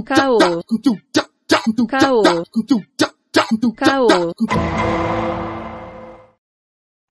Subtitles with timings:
[0.00, 0.38] Caô.
[1.88, 2.22] Caô.
[3.76, 4.08] Caô.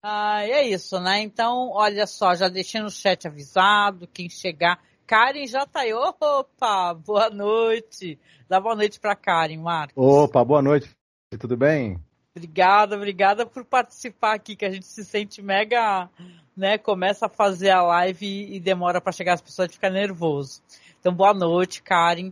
[0.04, 1.21] Ah, é isso, né?
[1.21, 4.79] Então, olha só, já deixei no chat avisado, quem chegar.
[5.05, 5.94] Karen já tá aí.
[5.94, 8.17] Opa, boa noite.
[8.47, 9.93] Dá boa noite pra Karen, Marcos.
[9.95, 10.89] Opa, boa noite.
[11.37, 11.99] Tudo bem?
[12.35, 16.09] Obrigada, obrigada por participar aqui, que a gente se sente mega,
[16.55, 16.77] né?
[16.77, 20.63] Começa a fazer a live e demora para chegar as pessoas e fica nervoso.
[20.99, 22.31] Então, boa noite, Karen.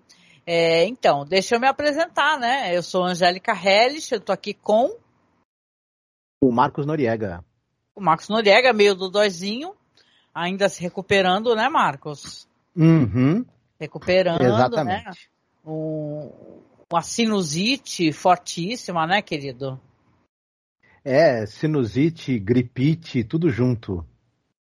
[0.52, 2.76] É, então, deixa eu me apresentar, né?
[2.76, 4.98] Eu sou Angélica Hellish, eu tô aqui com
[6.42, 7.46] o Marcos Noriega.
[7.96, 9.76] O Marcos Noriega, meio do doizinho,
[10.34, 12.50] ainda se recuperando, né, Marcos?
[12.76, 13.46] Uhum.
[13.80, 15.06] Recuperando, Exatamente.
[15.06, 15.12] né?
[15.64, 16.32] Um,
[16.92, 19.80] uma sinusite fortíssima, né, querido?
[21.06, 24.04] É, sinusite, gripite, tudo junto.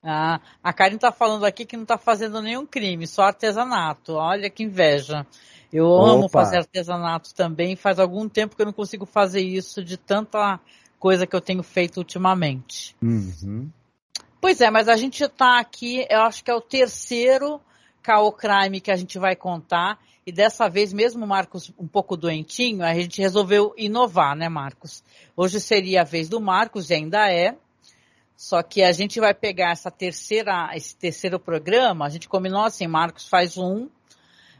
[0.03, 4.13] Ah, a Karen tá falando aqui que não tá fazendo nenhum crime, só artesanato.
[4.13, 5.25] Olha que inveja.
[5.73, 6.11] Eu Opa.
[6.11, 7.75] amo fazer artesanato também.
[7.75, 10.59] Faz algum tempo que eu não consigo fazer isso de tanta
[10.99, 12.95] coisa que eu tenho feito ultimamente.
[13.01, 13.69] Uhum.
[14.39, 17.59] Pois é, mas a gente tá aqui, eu acho que é o terceiro
[18.03, 19.99] Caô Crime que a gente vai contar.
[20.25, 25.03] E dessa vez, mesmo o Marcos um pouco doentinho, a gente resolveu inovar, né, Marcos?
[25.35, 27.57] Hoje seria a vez do Marcos, e ainda é.
[28.35, 32.87] Só que a gente vai pegar essa terceira, esse terceiro programa, a gente combinou assim,
[32.87, 33.87] Marcos faz um,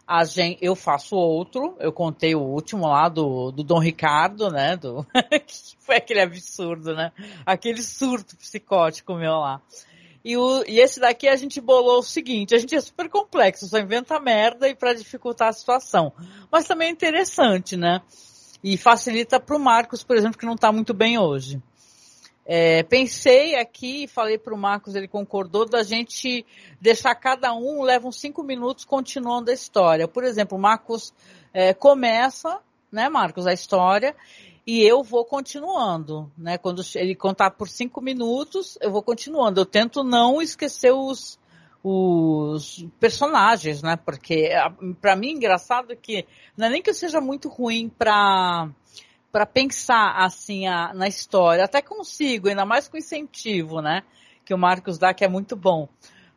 [0.08, 4.76] a gente, eu faço outro, eu contei o último lá do, do Dom Ricardo, né,
[4.76, 5.06] do,
[5.80, 7.12] foi aquele absurdo, né,
[7.46, 9.62] aquele surto psicótico meu lá.
[10.26, 13.68] E, o, e esse daqui a gente bolou o seguinte, a gente é super complexo,
[13.68, 16.14] só inventa merda e para dificultar a situação.
[16.50, 18.02] Mas também é interessante, né?
[18.64, 21.62] E facilita para o Marcos, por exemplo, que não está muito bem hoje.
[22.46, 26.46] É, pensei aqui, falei para o Marcos, ele concordou, da gente
[26.80, 30.08] deixar cada um, leva uns cinco minutos continuando a história.
[30.08, 31.14] Por exemplo, o Marcos
[31.54, 32.60] é, começa,
[32.92, 34.14] né, Marcos, a história,
[34.66, 36.58] e eu vou continuando, né?
[36.58, 39.60] Quando ele contar por cinco minutos, eu vou continuando.
[39.60, 41.38] Eu tento não esquecer os,
[41.84, 43.98] os personagens, né?
[43.98, 44.52] Porque
[45.02, 46.26] para mim engraçado que
[46.56, 48.70] não é nem que eu seja muito ruim para
[49.34, 54.04] para pensar assim a, na história, até consigo, ainda mais com incentivo, né?
[54.46, 55.90] Que o Marcos dá que é muito bom.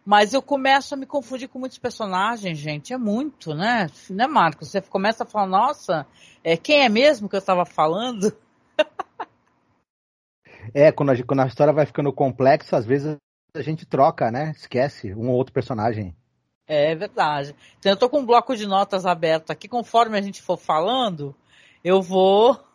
[0.03, 2.95] Mas eu começo a me confundir com muitos personagens, gente.
[2.95, 3.89] É muito, né?
[4.09, 4.71] Né, Marcos?
[4.71, 6.07] Você começa a falar, nossa,
[6.43, 8.35] é, quem é mesmo que eu estava falando?
[10.73, 13.15] é, quando a, quando a história vai ficando complexa, às vezes
[13.55, 14.53] a gente troca, né?
[14.57, 16.17] Esquece um ou outro personagem.
[16.67, 17.55] É verdade.
[17.79, 21.35] Então eu tô com um bloco de notas aberto aqui, conforme a gente for falando,
[21.85, 22.66] eu vou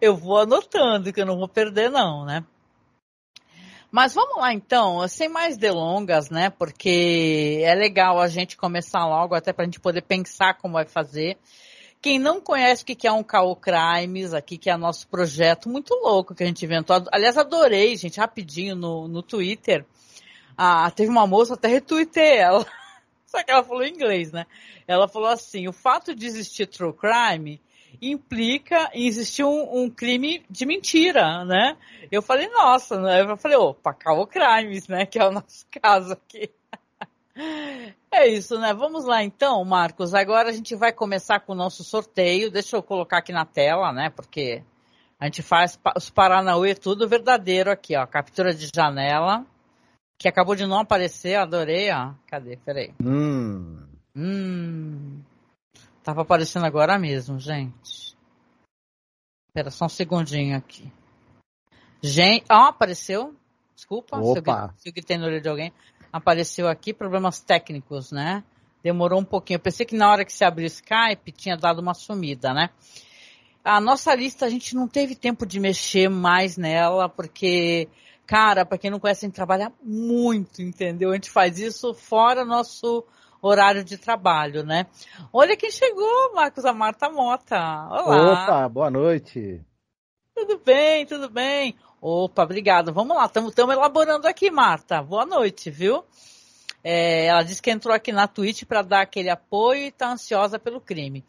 [0.00, 2.44] eu vou anotando, que eu não vou perder não, né?
[3.90, 6.50] Mas vamos lá então, sem mais delongas, né?
[6.50, 10.84] Porque é legal a gente começar logo, até para a gente poder pensar como vai
[10.84, 11.38] fazer.
[12.02, 15.94] Quem não conhece o que é um Caô Crimes, aqui que é nosso projeto muito
[15.94, 17.02] louco que a gente inventou.
[17.10, 19.86] Aliás, adorei, gente, rapidinho no, no Twitter.
[20.54, 22.66] Ah, teve uma moça, até retuitei ela.
[23.24, 24.44] Só que ela falou em inglês, né?
[24.86, 27.60] Ela falou assim: o fato de existir true crime
[28.00, 31.76] implica em existir um, um, crime de mentira, né?
[32.10, 33.22] Eu falei, nossa, né?
[33.22, 35.06] Eu falei, opa, Caô Crimes, né?
[35.06, 36.50] Que é o nosso caso aqui.
[38.10, 38.72] É isso, né?
[38.72, 40.14] Vamos lá então, Marcos.
[40.14, 42.50] Agora a gente vai começar com o nosso sorteio.
[42.50, 44.10] Deixa eu colocar aqui na tela, né?
[44.10, 44.62] Porque
[45.18, 48.06] a gente faz os Paranauê tudo verdadeiro aqui, ó.
[48.06, 49.44] Captura de janela.
[50.16, 52.12] Que acabou de não aparecer, adorei, ó.
[52.26, 52.56] Cadê?
[52.56, 52.94] Peraí.
[53.02, 53.82] Hum.
[54.16, 55.20] Hum.
[56.04, 58.14] Tava aparecendo agora mesmo, gente.
[59.48, 60.92] Espera só um segundinho aqui.
[62.02, 63.34] Gente, ó, apareceu.
[63.74, 64.74] Desculpa Opa.
[64.76, 65.72] se eu, gritei no olho de alguém.
[66.12, 68.44] Apareceu aqui problemas técnicos, né?
[68.82, 69.56] Demorou um pouquinho.
[69.56, 72.68] Eu pensei que na hora que se abriu o Skype tinha dado uma sumida, né?
[73.64, 77.88] A nossa lista a gente não teve tempo de mexer mais nela, porque,
[78.26, 81.12] cara, para quem não conhece, a gente trabalha muito, entendeu?
[81.12, 83.02] A gente faz isso fora nosso
[83.46, 84.86] horário de trabalho, né?
[85.32, 87.56] Olha quem chegou, Marcos, a Marta Mota.
[87.90, 88.44] Olá.
[88.44, 89.60] Opa, boa noite.
[90.34, 91.76] Tudo bem, tudo bem.
[92.00, 92.92] Opa, obrigado.
[92.92, 95.02] Vamos lá, estamos elaborando aqui, Marta.
[95.02, 96.04] Boa noite, viu?
[96.82, 100.58] É, ela disse que entrou aqui na Twitch para dar aquele apoio e está ansiosa
[100.58, 101.24] pelo crime.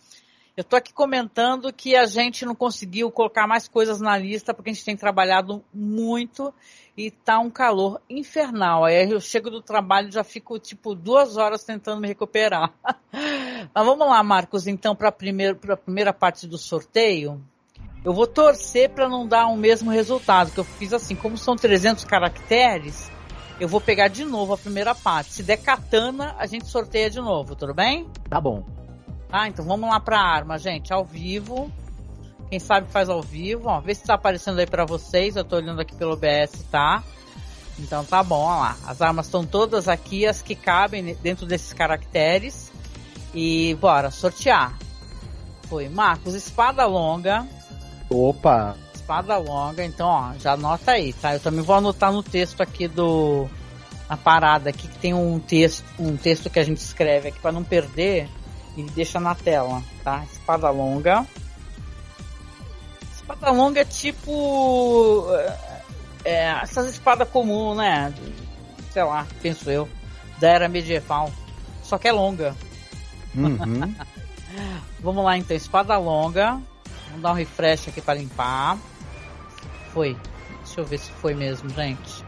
[0.57, 4.69] Eu estou aqui comentando que a gente não conseguiu colocar mais coisas na lista porque
[4.69, 6.54] a gente tem trabalhado muito
[6.96, 8.86] e tá um calor infernal.
[8.86, 12.74] Aí eu chego do trabalho e já fico tipo duas horas tentando me recuperar.
[13.12, 17.44] Mas vamos lá, Marcos, então para a primeira parte do sorteio.
[18.06, 21.57] Eu vou torcer para não dar o mesmo resultado, que eu fiz assim, como são
[21.57, 23.12] 300 caracteres,
[23.60, 25.34] eu vou pegar de novo a primeira parte.
[25.34, 28.07] Se der katana, a gente sorteia de novo, tudo bem?
[28.30, 28.85] Tá bom.
[29.36, 29.50] Tá?
[29.50, 31.70] Então vamos lá pra arma, gente, ao vivo.
[32.50, 33.82] Quem sabe faz ao vivo, ó.
[33.82, 35.36] Vê se tá aparecendo aí para vocês.
[35.36, 37.04] Eu tô olhando aqui pelo OBS, tá?
[37.78, 38.78] Então tá bom, ó lá.
[38.88, 42.72] As armas estão todas aqui, as que cabem dentro desses caracteres.
[43.34, 44.74] E bora, sortear.
[45.64, 47.46] Foi Marcos, espada longa.
[48.10, 48.78] Opa!
[48.94, 51.34] Espada longa, então ó, já anota aí, tá?
[51.34, 53.50] Eu também vou anotar no texto aqui do.
[54.10, 57.52] Na parada aqui que tem um texto, um texto que a gente escreve aqui para
[57.52, 58.30] não perder
[58.75, 60.24] e deixa na tela, tá?
[60.31, 61.25] Espada longa.
[63.13, 65.25] Espada longa é tipo.
[66.24, 68.13] É, essas espadas comuns, né?
[68.92, 69.88] Sei lá, penso eu.
[70.39, 71.31] Da era medieval.
[71.83, 72.56] Só que é longa.
[73.33, 73.95] Uhum.
[75.00, 76.62] Vamos lá então, espada longa.
[77.07, 78.78] Vamos dar um refresh aqui para limpar.
[79.94, 80.18] Foi.
[80.63, 82.25] Deixa eu ver se foi mesmo, gente.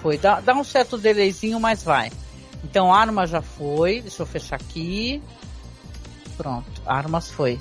[0.00, 0.18] Foi.
[0.18, 2.12] Dá, dá um certo delayzinho, mas vai.
[2.64, 4.00] Então, arma já foi.
[4.00, 5.22] Deixa eu fechar aqui.
[6.36, 7.58] Pronto, armas foi.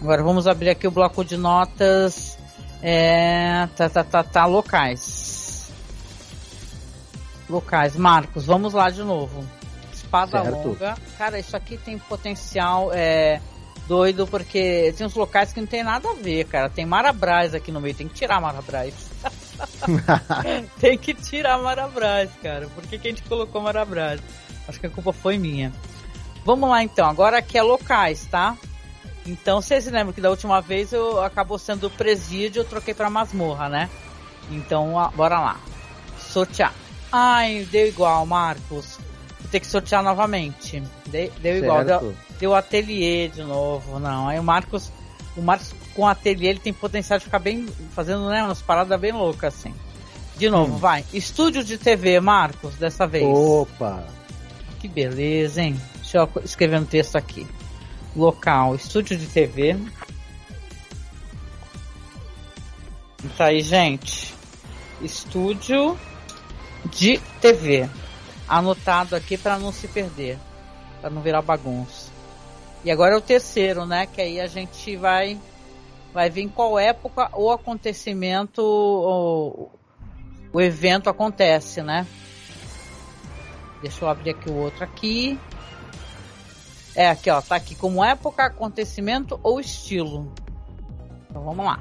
[0.00, 2.38] Agora vamos abrir aqui o bloco de notas.
[2.82, 5.70] É, tá, tá, tá, tá, locais.
[7.48, 7.96] Locais.
[7.96, 9.44] Marcos, vamos lá de novo.
[9.92, 10.68] Espada Certo.
[10.68, 10.96] longa.
[11.16, 13.40] Cara, isso aqui tem potencial é,
[13.86, 16.68] doido, porque tem uns locais que não tem nada a ver, cara.
[16.68, 18.94] Tem Marabras aqui no meio, tem que tirar Marabras.
[20.80, 22.68] tem que tirar Marabras, cara.
[22.74, 24.20] Por que, que a gente colocou Marabras?
[24.68, 25.72] Acho que a culpa foi minha.
[26.44, 28.56] Vamos lá então, agora aqui é locais, tá?
[29.24, 33.10] Então, vocês se lembram que da última vez eu acabou sendo presídio, eu troquei pra
[33.10, 33.90] masmorra, né?
[34.50, 35.60] Então, a- bora lá.
[36.20, 36.72] Sortear.
[37.10, 38.98] Ai, deu igual, Marcos.
[39.40, 40.80] Vou ter que sortear novamente.
[41.06, 41.84] De- deu igual.
[41.84, 42.16] Deu, certo.
[42.38, 43.98] deu ateliê de novo.
[43.98, 44.92] Não, aí o Marcos.
[45.36, 47.66] O Marcos com ateliê ele tem potencial de ficar bem.
[47.94, 49.74] fazendo né, umas paradas bem loucas assim.
[50.36, 50.78] De novo, Hum.
[50.78, 51.04] vai.
[51.12, 53.24] Estúdio de TV, Marcos, dessa vez.
[53.26, 54.04] Opa!
[54.78, 55.80] Que beleza, hein?
[55.96, 57.46] Deixa eu escrever um texto aqui.
[58.14, 59.76] Local, estúdio de TV.
[63.36, 64.34] Tá aí, gente.
[65.02, 65.98] Estúdio
[66.90, 67.88] de TV.
[68.48, 70.38] Anotado aqui para não se perder.
[71.00, 72.05] Para não virar bagunça.
[72.86, 74.06] E agora é o terceiro, né?
[74.06, 75.36] Que aí a gente vai
[76.14, 79.68] vai ver em qual época o acontecimento o,
[80.52, 82.06] o evento acontece, né?
[83.82, 85.36] Deixa eu abrir aqui o outro aqui.
[86.94, 90.32] É, aqui ó, tá aqui como época, acontecimento ou estilo.
[91.28, 91.80] Então vamos lá.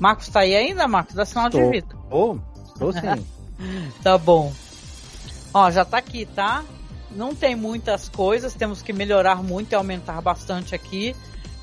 [0.00, 1.14] Marcos tá aí ainda, Marcos?
[1.14, 1.70] Dá sinal de Tô.
[1.70, 1.94] vida.
[2.10, 2.38] Ô,
[2.78, 3.26] tô sim.
[4.02, 4.50] Tá bom.
[5.52, 6.64] Ó, já tá aqui, tá?
[7.10, 11.14] Não tem muitas coisas, temos que melhorar muito e aumentar bastante aqui.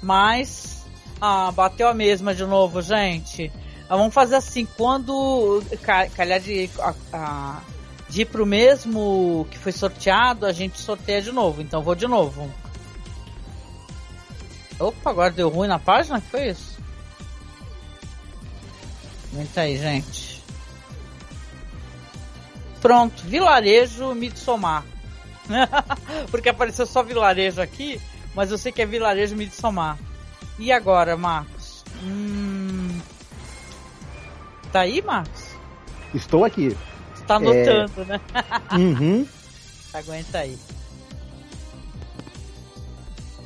[0.01, 0.83] Mas.
[1.21, 3.51] Ah, bateu a mesma de novo, gente.
[3.89, 6.69] Ah, vamos fazer assim, quando ca- calhar de,
[8.09, 11.61] de ir pro mesmo que foi sorteado, a gente sorteia de novo.
[11.61, 12.51] Então vou de novo.
[14.79, 16.19] Opa, agora deu ruim na página?
[16.19, 16.77] Que foi isso?
[19.31, 20.43] Aguenta aí, gente.
[22.81, 24.83] Pronto, vilarejo Midsommar.
[26.31, 28.01] Porque apareceu só vilarejo aqui,
[28.33, 29.97] mas eu sei que é vilarejo Midsommar.
[30.57, 31.83] E agora, Marcos?
[32.03, 32.99] Hum...
[34.71, 35.55] Tá aí, Marcos?
[36.13, 36.75] Estou aqui.
[37.13, 38.19] Você tá anotando, né?
[38.73, 39.27] Uhum.
[39.93, 40.57] Aguenta aí.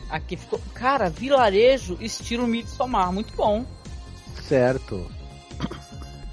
[0.09, 0.59] Aqui ficou.
[0.73, 3.13] Cara, vilarejo estilo Midsommar.
[3.13, 3.63] Muito bom.
[4.47, 5.09] Certo.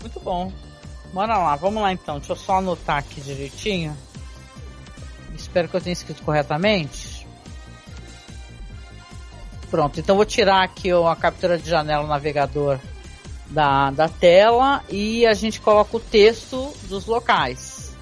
[0.01, 0.51] Muito bom.
[1.13, 2.19] Bora lá, vamos lá então.
[2.19, 3.97] Deixa eu só anotar aqui direitinho.
[5.47, 7.25] Espero que eu tenha escrito corretamente.
[9.71, 12.79] Pronto, então vou tirar aqui ó, a captura de janela navegador
[13.47, 17.95] da, da tela e a gente coloca o texto dos locais.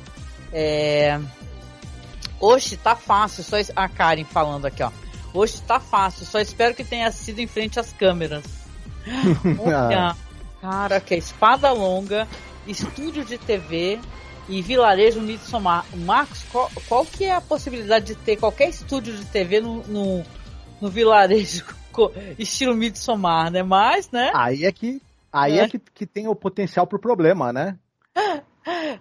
[0.52, 1.20] É...
[2.40, 4.90] Hoje tá fácil, só a Karen falando aqui, ó.
[5.32, 8.44] Hoje tá fácil, só espero que tenha sido em frente às câmeras.
[9.60, 10.16] Olha,
[10.60, 12.26] cara, que é espada longa,
[12.66, 14.00] estúdio de TV
[14.48, 15.86] e vilarejo Midsommar.
[15.96, 20.22] Marcos, qual, qual que é a possibilidade de ter qualquer estúdio de TV no, no,
[20.80, 21.64] no vilarejo
[22.38, 23.62] estilo Midsommar, né?
[23.62, 24.30] Mas, né?
[24.34, 25.00] Aí é que,
[25.32, 25.62] aí É.
[25.62, 27.78] é que, que tem o potencial pro problema, né?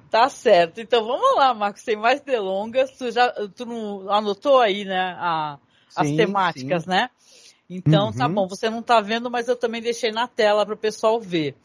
[0.10, 0.82] Tá certo.
[0.82, 2.92] Então vamos lá, Marcos, sem mais delongas.
[2.98, 5.16] Tu já tu não anotou aí, né?
[5.18, 5.58] a-
[5.96, 6.90] as Sim, temáticas, sim.
[6.90, 7.10] né?
[7.70, 8.34] Então tá Uhum.
[8.36, 11.56] bom, você não tá vendo, mas eu também deixei na tela para o pessoal ver.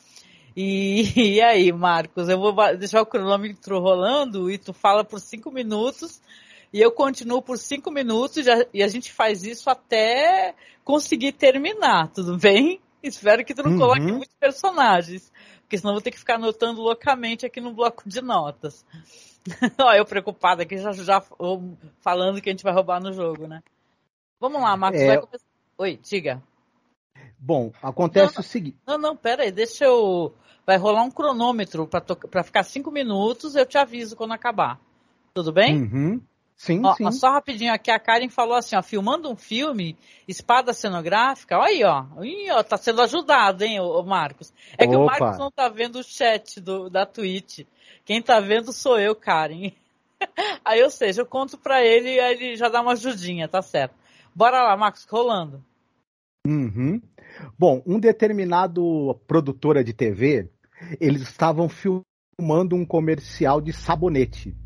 [0.57, 1.03] E,
[1.37, 6.21] e aí, Marcos, eu vou deixar o cronômetro rolando e tu fala por cinco minutos
[6.73, 12.09] e eu continuo por cinco minutos já- e a gente faz isso até conseguir terminar,
[12.09, 12.81] tudo bem?
[13.03, 13.79] Espero que tu não Uhum.
[13.79, 18.21] coloque muitos personagens, porque senão vou ter que ficar anotando loucamente aqui no bloco de
[18.21, 18.85] notas.
[19.81, 21.21] Olha, eu preocupada aqui, já, já
[22.01, 23.63] falando que a gente vai roubar no jogo, né?
[24.41, 25.07] Vamos lá, Marcos, é...
[25.07, 25.45] vai começar.
[25.79, 26.43] Oi, diga.
[27.39, 28.77] Bom, acontece não, o seguinte.
[28.87, 30.35] Não, não, pera aí, deixa eu.
[30.67, 32.19] Vai rolar um cronômetro para to...
[32.45, 34.79] ficar cinco minutos, eu te aviso quando acabar.
[35.33, 35.83] Tudo bem?
[35.83, 36.21] Uhum.
[36.59, 37.11] Sim, ó, sim.
[37.13, 41.85] Só rapidinho aqui, a Karen falou assim, ó, filmando um filme, espada cenográfica, olha aí,
[41.85, 42.25] ó.
[42.25, 44.53] Ih, ó tá sendo ajudado, hein, o Marcos.
[44.77, 44.91] É Opa.
[44.91, 47.61] que o Marcos não tá vendo o chat do, da Twitch.
[48.05, 49.71] Quem tá vendo sou eu, Karen.
[50.65, 53.95] aí, ou seja, eu conto pra ele e ele já dá uma ajudinha, tá certo.
[54.35, 55.65] Bora lá, Marcos, rolando.
[56.49, 56.99] Uhum.
[57.59, 60.49] Bom, um determinado produtora de TV,
[60.99, 64.57] eles estavam filmando um comercial de sabonete.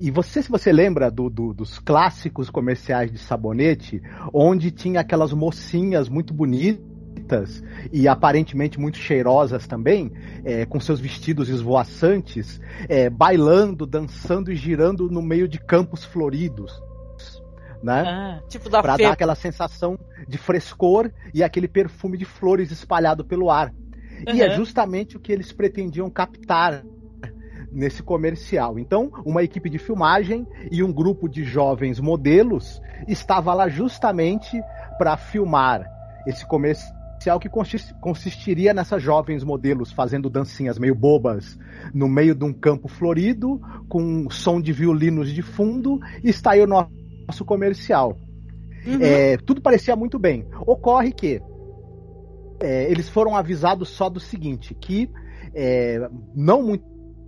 [0.00, 4.00] E você, se você lembra do, do, dos clássicos comerciais de sabonete,
[4.32, 10.12] onde tinha aquelas mocinhas muito bonitas e aparentemente muito cheirosas também,
[10.44, 16.85] é, com seus vestidos esvoaçantes, é, bailando, dançando e girando no meio de campos floridos.
[17.82, 18.04] Né?
[18.06, 23.24] Ah, tipo da Pra dar aquela sensação de frescor e aquele perfume de flores espalhado
[23.24, 23.72] pelo ar.
[24.26, 24.34] Uhum.
[24.34, 26.82] E é justamente o que eles pretendiam captar
[27.70, 28.78] nesse comercial.
[28.78, 34.58] Então, uma equipe de filmagem e um grupo de jovens modelos estava lá justamente
[34.96, 35.86] para filmar
[36.26, 37.50] esse comercial que
[38.00, 41.58] consistiria nessas jovens modelos fazendo dancinhas meio bobas
[41.92, 46.62] no meio de um campo florido, com som de violinos de fundo, e está aí
[46.62, 46.90] o nosso
[47.44, 48.16] comercial.
[48.86, 48.98] Uhum.
[49.00, 50.46] É, tudo parecia muito bem.
[50.66, 51.42] Ocorre que
[52.60, 55.10] é, eles foram avisados só do seguinte, que
[55.54, 56.84] é, não muito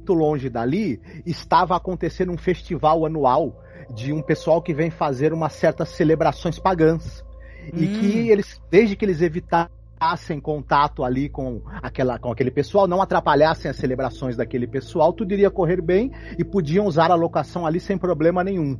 [0.08, 3.62] longe dali, estava acontecendo um festival anual
[3.94, 7.24] de um pessoal que vem fazer umas certas celebrações pagãs.
[7.72, 7.78] Hum.
[7.78, 13.02] E que eles, desde que eles evitassem contato ali com, aquela, com aquele pessoal, não
[13.02, 17.80] atrapalhassem as celebrações daquele pessoal, tudo iria correr bem e podiam usar a locação ali
[17.80, 18.78] sem problema nenhum.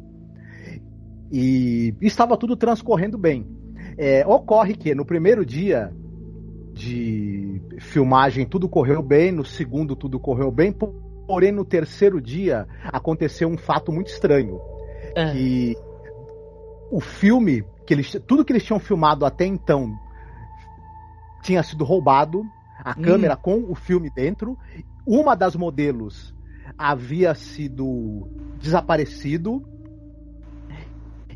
[1.30, 3.46] E estava tudo transcorrendo bem.
[3.96, 5.92] É, ocorre que no primeiro dia
[6.72, 10.72] de filmagem tudo correu bem, no segundo tudo correu bem,
[11.28, 14.58] Porém, no terceiro dia, aconteceu um fato muito estranho.
[15.14, 15.30] É.
[15.30, 15.76] Que
[16.90, 19.94] o filme, que eles, tudo que eles tinham filmado até então
[21.42, 22.42] tinha sido roubado,
[22.82, 23.02] a hum.
[23.02, 24.56] câmera com o filme dentro.
[25.06, 26.34] Uma das modelos
[26.78, 28.26] havia sido
[28.58, 29.62] desaparecido.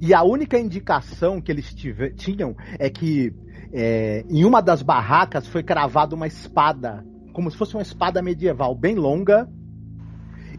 [0.04, 1.73] E a única indicação que eles
[2.16, 3.32] tinham é que
[3.73, 8.75] é, em uma das barracas foi cravada uma espada, como se fosse uma espada medieval
[8.75, 9.49] bem longa,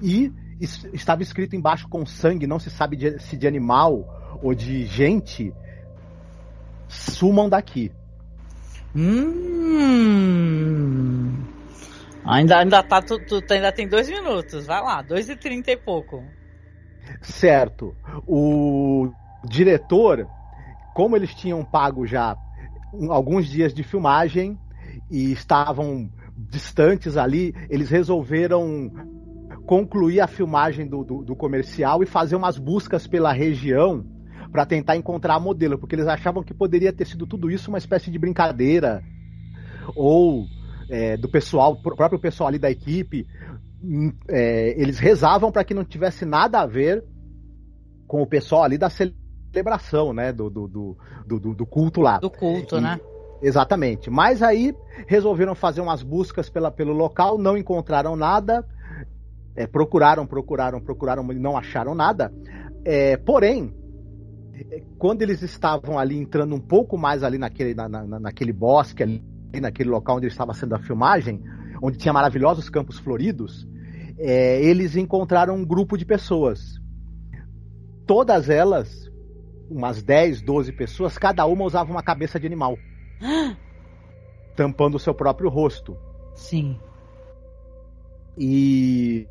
[0.01, 0.31] e
[0.93, 5.53] estava escrito embaixo com sangue, não se sabe de, se de animal ou de gente,
[6.87, 7.91] sumam daqui.
[8.95, 10.23] Hum.
[12.23, 15.75] Ainda, ainda tá, tu, tu, ainda tem dois minutos, vai lá, dois e trinta e
[15.75, 16.23] pouco.
[17.21, 17.93] Certo.
[18.25, 19.11] O
[19.43, 20.27] diretor,
[20.93, 22.37] como eles tinham pago já
[23.09, 24.57] alguns dias de filmagem
[25.09, 28.91] e estavam distantes ali, eles resolveram
[29.65, 34.05] concluir a filmagem do, do, do comercial e fazer umas buscas pela região
[34.51, 37.77] para tentar encontrar a modelo, porque eles achavam que poderia ter sido tudo isso uma
[37.77, 39.03] espécie de brincadeira.
[39.95, 40.45] Ou
[40.89, 43.25] é, do pessoal, próprio pessoal ali da equipe,
[43.83, 47.03] hum, é, eles rezavam para que não tivesse nada a ver
[48.05, 48.89] com o pessoal ali da
[49.53, 50.67] celebração, né, do, do,
[51.27, 52.17] do, do culto lá.
[52.17, 52.99] Do culto, e, né?
[53.41, 54.09] Exatamente.
[54.09, 58.65] Mas aí resolveram fazer umas buscas pela, pelo local, não encontraram nada,
[59.55, 62.33] é, procuraram, procuraram, procuraram não acharam nada.
[62.83, 63.73] É, porém,
[64.97, 69.23] quando eles estavam ali entrando um pouco mais ali naquele, na, na, naquele bosque, ali,
[69.61, 71.41] naquele local onde estava sendo a filmagem,
[71.81, 73.67] onde tinha maravilhosos campos floridos,
[74.17, 76.81] é, eles encontraram um grupo de pessoas.
[78.07, 79.11] Todas elas,
[79.69, 82.77] umas 10, 12 pessoas, cada uma usava uma cabeça de animal.
[84.55, 85.97] tampando o seu próprio rosto.
[86.35, 86.77] Sim.
[88.37, 89.27] E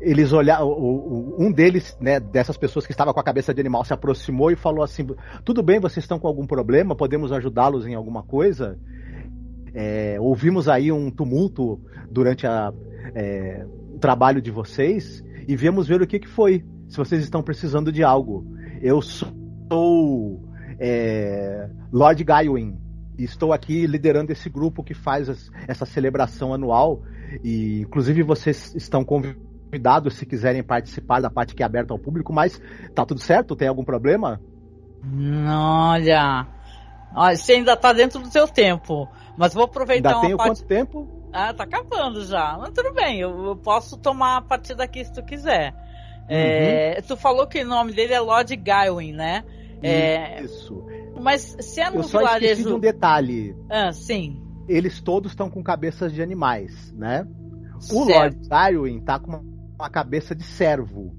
[0.00, 0.68] eles olharam,
[1.38, 4.56] um deles, né, dessas pessoas que estava com a cabeça de animal, se aproximou e
[4.56, 5.06] falou assim:
[5.44, 6.96] tudo bem, vocês estão com algum problema?
[6.96, 8.78] Podemos ajudá-los em alguma coisa?
[9.72, 11.80] É, ouvimos aí um tumulto
[12.10, 12.72] durante a,
[13.14, 16.64] é, o trabalho de vocês e viemos ver o que, que foi.
[16.88, 18.46] Se vocês estão precisando de algo,
[18.80, 19.43] eu sou
[20.78, 22.78] é, Lord Gawain
[23.18, 27.02] e estou aqui liderando esse grupo que faz as, essa celebração anual
[27.42, 32.32] e inclusive vocês estão convidados se quiserem participar da parte que é aberta ao público,
[32.32, 32.60] mas
[32.94, 33.56] tá tudo certo?
[33.56, 34.40] Tem algum problema?
[35.48, 36.46] Olha,
[37.14, 40.50] olha você ainda tá dentro do seu tempo, mas vou aproveitar ainda uma tenho parte...
[40.50, 41.24] quanto tempo?
[41.32, 42.56] Ah, tá acabando já.
[42.58, 45.74] Mas tudo bem, eu, eu, posso tomar a partir daqui se tu quiser.
[46.28, 49.44] É, tu falou que o nome dele é Lord Gawain, né?
[49.82, 50.82] É, Isso.
[51.20, 53.54] mas se é no Eu só esqueci de um detalhe.
[53.68, 54.40] Ah, sim.
[54.66, 57.26] Eles todos estão com cabeças de animais, né?
[57.76, 58.08] O Certo.
[58.08, 59.44] Lord Tywin tá com uma,
[59.78, 61.14] uma cabeça de servo.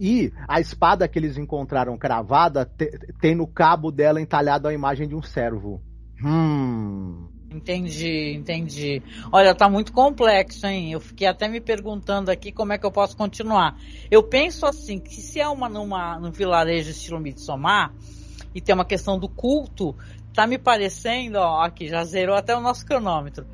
[0.00, 2.90] E a espada que eles encontraram cravada te-
[3.20, 5.80] tem no cabo dela entalhado a imagem de um servo.
[6.24, 7.28] Hum.
[7.52, 9.02] Entendi, entendi.
[9.32, 10.92] Olha, tá muito complexo, hein?
[10.92, 13.76] Eu fiquei até me perguntando aqui como é que eu posso continuar.
[14.08, 17.92] Eu penso assim, que se é uma numa num vilarejo estilo Midsommar
[18.54, 19.96] e tem uma questão do culto,
[20.32, 23.44] tá me parecendo, ó, aqui já zerou até o nosso cronômetro.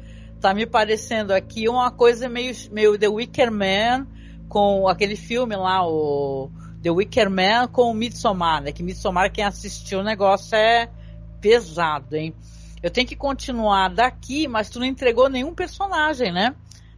[0.42, 4.06] Tá me parecendo aqui uma coisa meio meio The Wicker Man
[4.46, 6.50] com aquele filme lá, o
[6.82, 8.72] The Wicker Man com o Midsommar, né?
[8.72, 10.90] Que Midsommar quem assistiu o negócio é
[11.40, 12.34] pesado, hein?
[12.82, 16.54] Eu tenho que continuar daqui, mas tu não entregou nenhum personagem, né?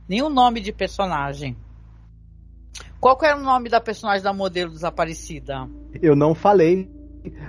[0.09, 1.57] Nenhum nome de personagem.
[3.01, 5.69] Qual que era o nome da personagem da modelo desaparecida?
[6.03, 6.91] Eu não falei,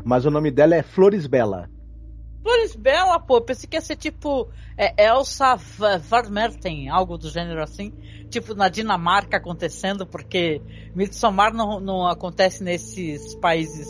[0.03, 1.69] mas o nome dela é Flores Bela.
[2.41, 7.61] Flores Bela, pô, pensei que ia ser tipo é, Elsa Va- Varmerten, algo do gênero
[7.61, 7.91] assim.
[8.29, 10.61] Tipo na Dinamarca acontecendo, porque
[10.95, 13.87] Midsommar não, não acontece nesses países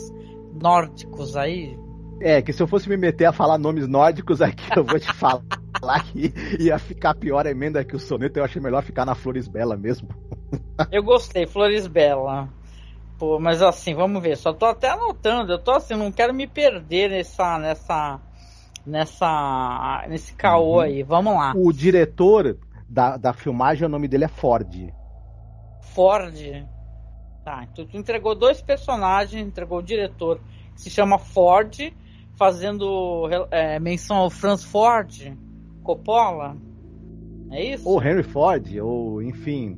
[0.52, 1.78] nórdicos aí.
[2.20, 5.10] É, que se eu fosse me meter a falar nomes nórdicos aqui, eu vou te
[5.14, 5.42] falar
[6.12, 8.38] que ia ficar pior a emenda que o soneto.
[8.38, 10.08] Eu achei melhor ficar na Flores Bela mesmo.
[10.90, 12.48] Eu gostei, Flores Bela.
[13.18, 14.36] Pô, mas assim, vamos ver.
[14.36, 15.52] Só tô até anotando.
[15.52, 18.20] Eu tô assim, não quero me perder nessa, nessa,
[18.86, 20.80] nessa, nesse caô Uhum.
[20.80, 21.02] aí.
[21.02, 21.54] Vamos lá.
[21.54, 22.58] O diretor
[22.88, 24.90] da, da filmagem, o nome dele é Ford.
[25.80, 26.34] Ford.
[27.44, 30.40] Tá, então tu entregou dois personagens, entregou o diretor
[30.74, 31.74] que se chama Ford,
[32.40, 35.36] fazendo é, menção ao Franz Ford,
[35.82, 36.56] Coppola.
[37.50, 37.86] É isso?
[37.86, 39.76] Ou Henry Ford, ou enfim.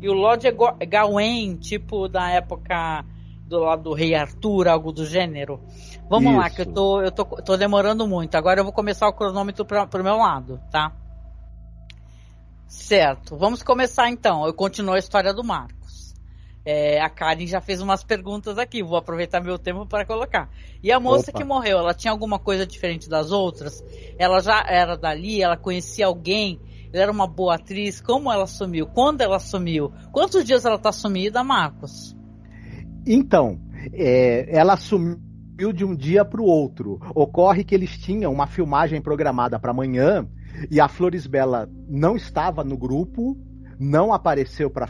[0.00, 3.04] E o Lord é Gawain, tipo da época
[3.48, 5.60] do lado do Rei Arthur, algo do gênero.
[6.08, 6.54] Vamos lá, Isso.
[6.54, 8.36] que eu tô, eu tô, tô demorando muito.
[8.36, 10.92] Agora eu vou começar o cronômetro pra, pro meu lado, tá?
[12.68, 14.46] Certo, vamos começar então.
[14.46, 15.77] Eu continuo a história do Marcos.
[16.70, 20.50] É, a Karen já fez umas perguntas aqui, vou aproveitar meu tempo para colocar.
[20.82, 21.38] E a moça Opa.
[21.38, 23.82] que morreu, ela tinha alguma coisa diferente das outras?
[24.18, 26.60] Ela já era dali, ela conhecia alguém,
[26.92, 28.86] ela era uma boa atriz, como ela sumiu?
[28.86, 29.90] Quando ela sumiu?
[30.12, 32.14] Quantos dias ela tá sumida, Marcos?
[33.06, 33.58] Então,
[33.94, 37.00] é, ela sumiu de um dia para o outro.
[37.14, 40.28] Ocorre que eles tinham uma filmagem programada para amanhã
[40.70, 43.38] e a Flores Bela não estava no grupo,
[43.80, 44.86] não apareceu para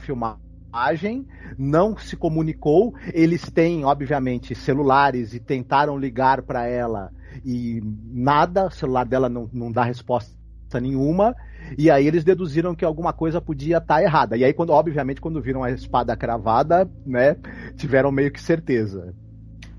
[0.68, 1.26] filmagem,
[1.56, 2.94] não se comunicou.
[3.12, 7.10] Eles têm, obviamente, celulares e tentaram ligar para ela
[7.44, 7.80] e
[8.12, 10.36] nada, o celular dela não, não dá resposta
[10.80, 11.34] nenhuma.
[11.76, 14.36] E aí eles deduziram que alguma coisa podia estar errada.
[14.36, 17.36] E aí, quando, obviamente, quando viram a espada cravada, né,
[17.76, 19.14] tiveram meio que certeza.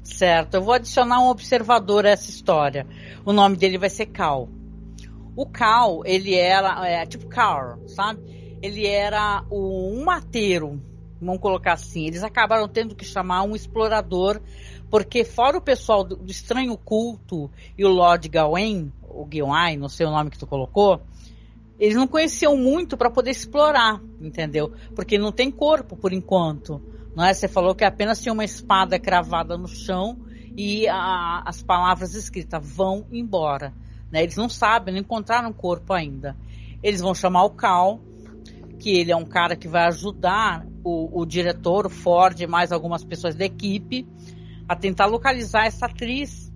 [0.04, 2.86] Certo, eu vou adicionar um observador a essa história.
[3.26, 4.50] O nome dele vai ser Cal.
[5.36, 8.39] O Cal, ele era, é, tipo Carl, sabe?
[8.62, 10.82] Ele era um mateiro,
[11.22, 12.06] vamos colocar assim.
[12.06, 14.42] Eles acabaram tendo que chamar um explorador,
[14.90, 19.90] porque fora o pessoal do, do estranho culto e o Lord Gawain, o Gawain, não
[19.90, 21.02] sei o nome que tu colocou,
[21.80, 24.74] eles não conheciam muito para poder explorar, entendeu?
[24.94, 26.82] Porque não tem corpo por enquanto.
[27.16, 27.34] Não é?
[27.34, 30.18] Você falou que apenas tinha uma espada cravada no chão
[30.58, 33.74] e a- as palavras escritas vão embora.
[34.12, 34.24] Né?
[34.24, 36.36] Eles não sabem, não encontraram corpo ainda.
[36.84, 38.00] Eles vão chamar o Cal,
[38.80, 43.04] que ele é um cara que vai ajudar o, o diretor, o Ford mais algumas
[43.04, 44.08] pessoas da equipe
[44.68, 46.50] a tentar localizar essa atriz.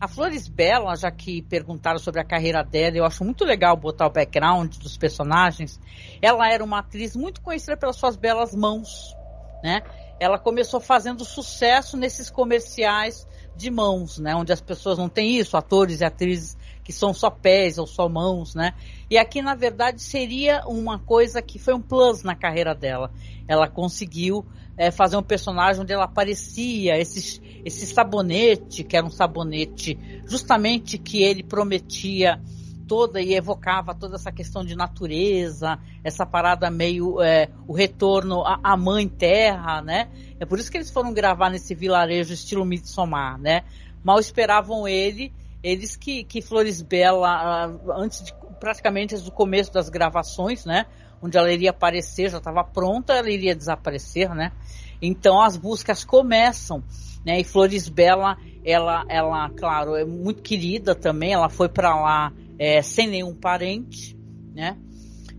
[0.00, 4.06] A Flores Bela, já que perguntaram sobre a carreira dela, eu acho muito legal botar
[4.06, 5.80] o background dos personagens.
[6.22, 9.16] Ela era uma atriz muito conhecida pelas suas belas mãos,
[9.62, 9.82] né?
[10.20, 14.34] Ela começou fazendo sucesso nesses comerciais de mãos, né?
[14.36, 16.56] Onde as pessoas não têm isso, atores e atrizes
[16.88, 18.72] que são só pés ou só mãos, né?
[19.10, 23.10] E aqui, na verdade, seria uma coisa que foi um plus na carreira dela.
[23.46, 24.42] Ela conseguiu
[24.74, 30.96] é, fazer um personagem onde ela aparecia, esse, esse sabonete, que era um sabonete justamente
[30.96, 32.40] que ele prometia
[32.88, 38.60] toda e evocava toda essa questão de natureza, essa parada meio é, o retorno à,
[38.62, 40.08] à mãe terra, né?
[40.40, 43.64] É por isso que eles foram gravar nesse vilarejo estilo Midsommar, né?
[44.02, 45.30] Mal esperavam ele,
[45.62, 47.66] eles que, que Flores Bela,
[47.96, 50.86] antes de praticamente do começo das gravações, né?
[51.20, 54.52] Onde ela iria aparecer, já estava pronta, ela iria desaparecer, né?
[55.00, 56.82] Então as buscas começam,
[57.24, 57.40] né?
[57.40, 61.32] E Flores Bela, ela, ela, claro, é muito querida também.
[61.32, 64.16] Ela foi para lá é, sem nenhum parente,
[64.54, 64.76] né?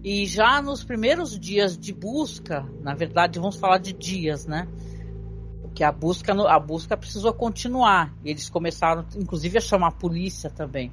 [0.03, 4.67] E já nos primeiros dias de busca, na verdade, vamos falar de dias, né?
[5.79, 8.13] Porque a busca, a busca precisou continuar.
[8.25, 10.91] Eles começaram, inclusive, a chamar a polícia também.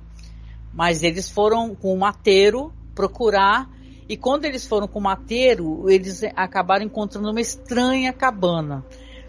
[0.72, 3.68] Mas eles foram com o mateiro procurar.
[4.08, 8.86] E quando eles foram com o mateiro, eles acabaram encontrando uma estranha cabana.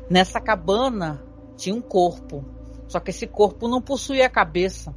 [0.07, 1.23] Nessa cabana
[1.55, 2.45] tinha um corpo.
[2.87, 4.93] Só que esse corpo não possuía cabeça,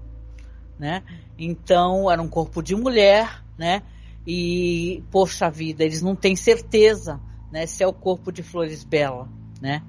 [0.78, 1.02] né?
[1.38, 3.82] Então era um corpo de mulher, né?
[4.26, 7.18] E, poxa vida, eles não têm certeza
[7.50, 9.26] né, se é o corpo de Flores Bela,
[9.58, 9.82] né?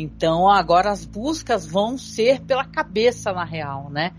[0.00, 4.12] Então agora as buscas vão ser pela cabeça na real, né?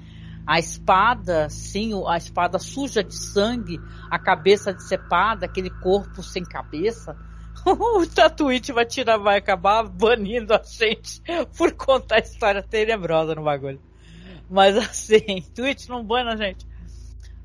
[0.45, 3.79] A espada, sim, a espada suja de sangue,
[4.11, 7.15] a cabeça decepada, aquele corpo sem cabeça.
[7.65, 11.21] o Tatuite vai tirar, vai acabar banindo a gente
[11.57, 13.79] por contar a história tenebrosa no bagulho.
[14.49, 16.67] Mas assim, Twitch não bana a gente.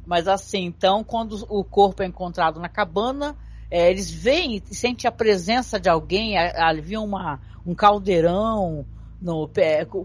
[0.04, 3.36] Mas assim, então, quando o corpo é encontrado na cabana,
[3.70, 8.84] é, eles veem, sentem a presença de alguém, havia uma, um caldeirão
[9.20, 9.50] no,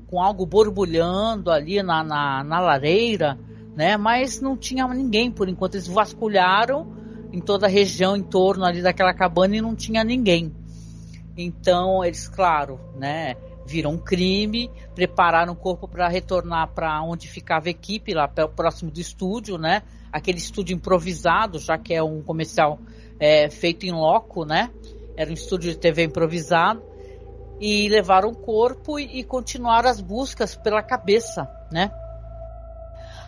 [0.08, 3.38] com algo borbulhando ali na, na, na, lareira,
[3.76, 3.98] né?
[3.98, 5.76] Mas não tinha ninguém por enquanto.
[5.76, 6.88] Eles vasculharam
[7.32, 10.54] em toda a região em torno ali daquela cabana e não tinha ninguém.
[11.38, 13.36] Então, eles, claro, né?
[13.70, 18.90] viram um crime, prepararam o corpo para retornar para onde ficava a equipe, lá próximo
[18.90, 19.84] do estúdio, né?
[20.12, 22.80] Aquele estúdio improvisado, já que é um comercial
[23.20, 24.72] é, feito em loco, né?
[25.16, 26.82] Era um estúdio de TV improvisado.
[27.60, 31.92] E levaram o corpo e, e continuaram as buscas pela cabeça, né?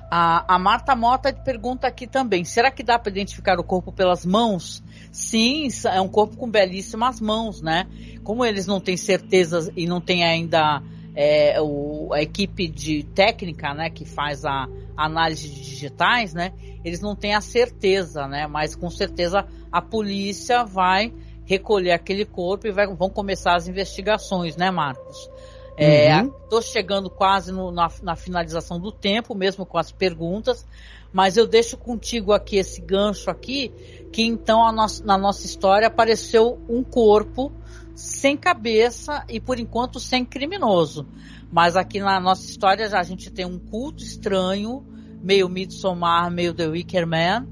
[0.10, 4.26] A, a Marta Mota pergunta aqui também: será que dá para identificar o corpo pelas
[4.26, 4.84] mãos?
[5.12, 7.88] Sim, é um corpo com belíssimas mãos, né?
[8.24, 10.82] Como eles não têm certeza e não tem ainda
[11.16, 16.54] é, o, a equipe de técnica, né, que faz a, análise de digitais, né?
[16.84, 18.48] Eles não têm a certeza, né?
[18.48, 21.14] Mas com certeza a polícia vai
[21.46, 25.30] recolher aquele corpo e vai, vão começar as investigações, né, Marcos?
[25.78, 26.62] Estou é, uhum.
[26.62, 30.66] chegando quase no, na, na, finalização do tempo, mesmo com as perguntas,
[31.12, 33.70] mas eu deixo contigo aqui esse gancho aqui,
[34.12, 37.52] que então no, na nossa história apareceu um corpo
[37.96, 41.08] sem cabeça e por enquanto sem criminoso.
[41.52, 44.86] Mas aqui na nossa história já a gente tem um culto estranho,
[45.22, 47.48] meio Midsommar, meio The Wicker Man,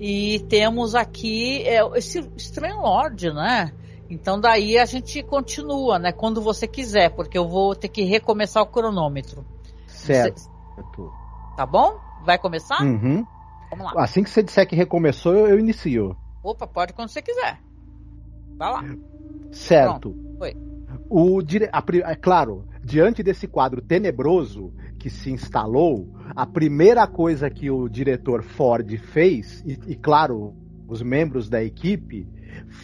[0.00, 3.72] e temos aqui é, esse estranho Lorde, né?
[4.10, 6.12] Então daí a gente continua, né?
[6.12, 9.44] Quando você quiser, porque eu vou ter que recomeçar o cronômetro.
[9.86, 10.38] Certo.
[10.38, 10.48] Você...
[11.56, 11.98] Tá bom?
[12.24, 12.82] Vai começar?
[12.82, 13.24] Uhum.
[13.70, 14.04] Vamos lá.
[14.04, 16.16] Assim que você disser que recomeçou, eu, eu inicio.
[16.42, 17.60] Opa, pode quando você quiser.
[18.56, 18.84] Vai lá.
[19.50, 20.16] Certo.
[20.38, 20.54] Foi.
[21.08, 21.68] O dire...
[21.72, 27.88] a, é claro, diante desse quadro tenebroso que se instalou, a primeira coisa que o
[27.88, 30.54] diretor Ford fez, e, e claro,
[30.88, 32.26] os membros da equipe,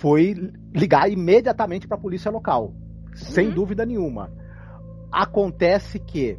[0.01, 0.35] foi
[0.75, 3.11] ligar imediatamente para a polícia local, uhum.
[3.15, 4.31] sem dúvida nenhuma.
[5.11, 6.39] Acontece que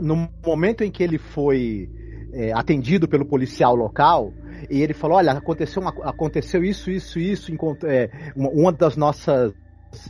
[0.00, 1.90] no momento em que ele foi
[2.32, 4.32] é, atendido pelo policial local,
[4.68, 7.52] e ele falou: Olha, aconteceu, uma, aconteceu isso, isso, isso.
[7.84, 9.52] É, uma, uma das nossas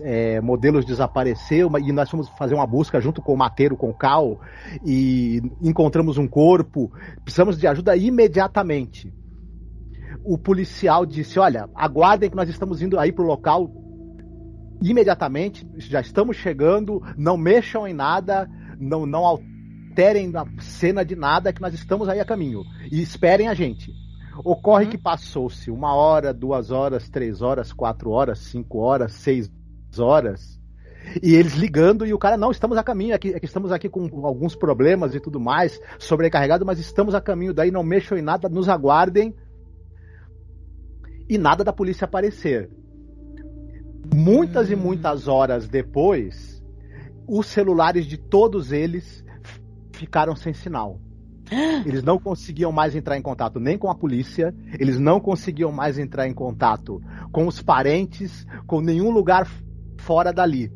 [0.00, 3.94] é, modelos desapareceu e nós fomos fazer uma busca junto com o Mateiro, com o
[3.94, 4.40] Cal,
[4.84, 6.90] e encontramos um corpo.
[7.24, 9.12] Precisamos de ajuda imediatamente
[10.24, 13.70] o policial disse: Olha, aguardem que nós estamos indo aí para o local
[14.82, 21.52] imediatamente, já estamos chegando, não mexam em nada, não, não alterem a cena de nada,
[21.52, 22.62] que nós estamos aí a caminho.
[22.90, 23.92] E esperem a gente.
[24.44, 24.90] Ocorre uhum.
[24.90, 29.50] que passou-se uma hora, duas horas, três horas, quatro horas, cinco horas, seis
[29.98, 30.60] horas.
[31.22, 34.24] E eles ligando e o cara, não, estamos a caminho, aqui, aqui estamos aqui com
[34.24, 38.48] alguns problemas e tudo mais, sobrecarregado, mas estamos a caminho daí, não mexam em nada,
[38.48, 39.34] nos aguardem,
[41.28, 42.68] e nada da polícia aparecer.
[44.12, 44.72] Muitas hum.
[44.72, 46.60] e muitas horas depois,
[47.26, 49.24] os celulares de todos eles
[49.92, 51.00] ficaram sem sinal.
[51.84, 55.98] Eles não conseguiam mais entrar em contato nem com a polícia, eles não conseguiam mais
[55.98, 59.48] entrar em contato com os parentes, com nenhum lugar
[59.98, 60.72] fora dali.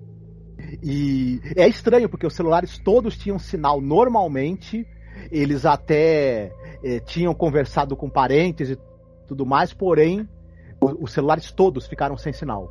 [0.83, 4.87] E é estranho porque os celulares todos tinham sinal normalmente,
[5.31, 8.79] eles até eh, tinham conversado com parentes e
[9.27, 10.29] tudo mais, porém
[11.01, 12.69] os celulares todos ficaram sem sinal.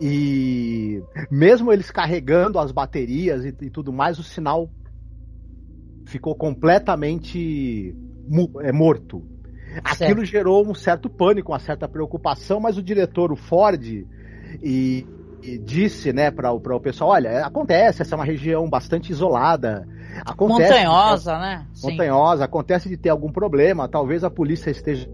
[0.00, 4.70] E mesmo eles carregando as baterias e, e tudo mais, o sinal
[6.06, 7.94] ficou completamente
[8.62, 9.22] é, morto.
[9.84, 10.24] Aquilo certo.
[10.24, 13.82] gerou um certo pânico, uma certa preocupação, mas o diretor, o Ford,
[14.62, 15.06] e,
[15.42, 19.86] e disse né, para o pessoal: olha, acontece, essa é uma região bastante isolada.
[20.24, 21.66] Acontece, montanhosa, né?
[21.82, 22.44] Montanhosa, Sim.
[22.44, 25.06] acontece de ter algum problema, talvez a polícia esteja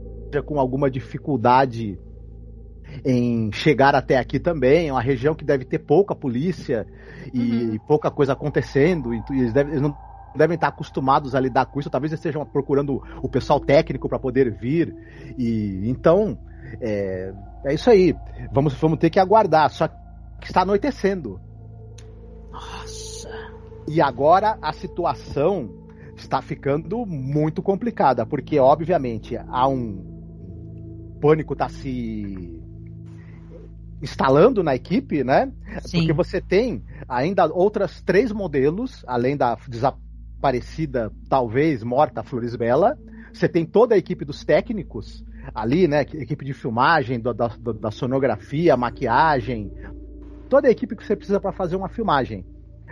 [0.47, 1.99] com alguma dificuldade
[3.05, 4.89] em chegar até aqui também.
[4.89, 6.87] É uma região que deve ter pouca polícia
[7.35, 7.79] e uhum.
[7.89, 9.13] pouca coisa acontecendo.
[9.15, 9.97] E eles, devem, eles não
[10.37, 11.91] devem estar acostumados a lidar com isso.
[11.91, 14.95] Talvez estejam procurando o pessoal técnico para poder vir.
[15.39, 16.39] E então
[16.81, 17.33] é,
[17.65, 18.15] é, isso aí.
[18.53, 19.71] Vamos, vamos ter que aguardar.
[19.71, 21.41] Só que está anoitecendo.
[22.51, 23.29] Nossa.
[23.89, 25.71] E agora a situação
[26.17, 30.13] está ficando muito complicada, porque obviamente há um
[31.21, 32.61] pânico está se
[34.01, 35.53] instalando na equipe, né?
[35.83, 35.99] Sim.
[35.99, 39.57] Porque você tem ainda outras três modelos, além da
[40.43, 42.99] desaparecida, talvez morta Flores Bela.
[43.33, 45.25] Você tem toda a equipe dos técnicos
[45.55, 46.03] ali, né?
[46.03, 49.73] Equipe de filmagem, da, da, da sonografia, maquiagem,
[50.49, 52.45] toda a equipe que você precisa para fazer uma filmagem.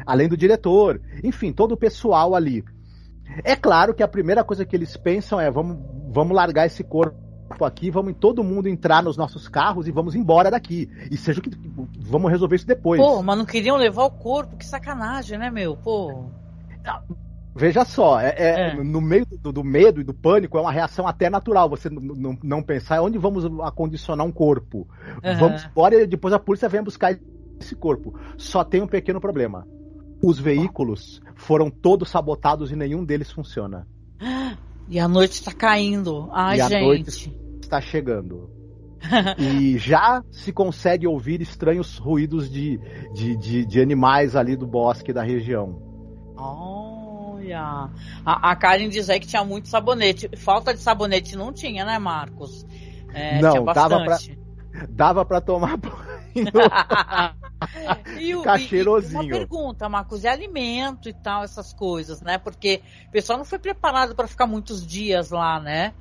[0.07, 2.65] Além do diretor, enfim, todo o pessoal ali.
[3.45, 7.15] É claro que a primeira coisa que eles pensam é: vamos, vamos largar esse corpo
[7.65, 10.89] aqui, vamos todo mundo entrar nos nossos carros e vamos embora daqui.
[11.11, 11.51] E seja o que.
[11.99, 13.01] Vamos resolver isso depois.
[13.01, 15.77] Pô, mas não queriam levar o corpo, que sacanagem, né, meu?
[15.77, 16.31] Pô.
[17.55, 18.75] Veja só, é, é, é.
[18.75, 21.69] no meio do, do, medo e do pânico é uma reação até natural.
[21.69, 24.89] Você não pensar onde vamos acondicionar um corpo.
[25.25, 25.39] Uhum.
[25.39, 27.19] Vamos embora e depois a polícia vem buscar
[27.61, 28.19] esse corpo.
[28.37, 29.67] Só tem um pequeno problema.
[30.23, 33.87] Os veículos foram todos sabotados e nenhum deles funciona.
[34.93, 36.29] E a noite está caindo.
[36.33, 36.85] Ai, e a gente.
[36.85, 37.33] noite
[37.63, 38.51] está chegando.
[39.39, 42.79] e já se consegue ouvir estranhos ruídos de,
[43.15, 45.81] de, de, de, animais ali do bosque da região.
[47.55, 47.91] Olha.
[48.25, 50.29] A, a Karen diz aí que tinha muito sabonete.
[50.37, 52.67] Falta de sabonete não tinha, né, Marcos?
[53.13, 54.19] É, não, dava pra,
[54.89, 55.79] dava pra tomar
[58.19, 59.23] e o, cheirosinho.
[59.23, 62.39] E uma pergunta, Marcos, é alimento e tal, essas coisas, né?
[62.39, 65.93] Porque o pessoal não foi preparado para ficar muitos dias lá, né?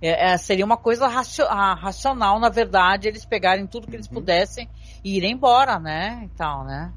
[0.00, 4.14] É, é, seria uma coisa racional, na verdade, eles pegarem tudo que eles uhum.
[4.14, 4.68] pudessem
[5.02, 6.22] e irem embora, né?
[6.24, 6.92] E tal, né?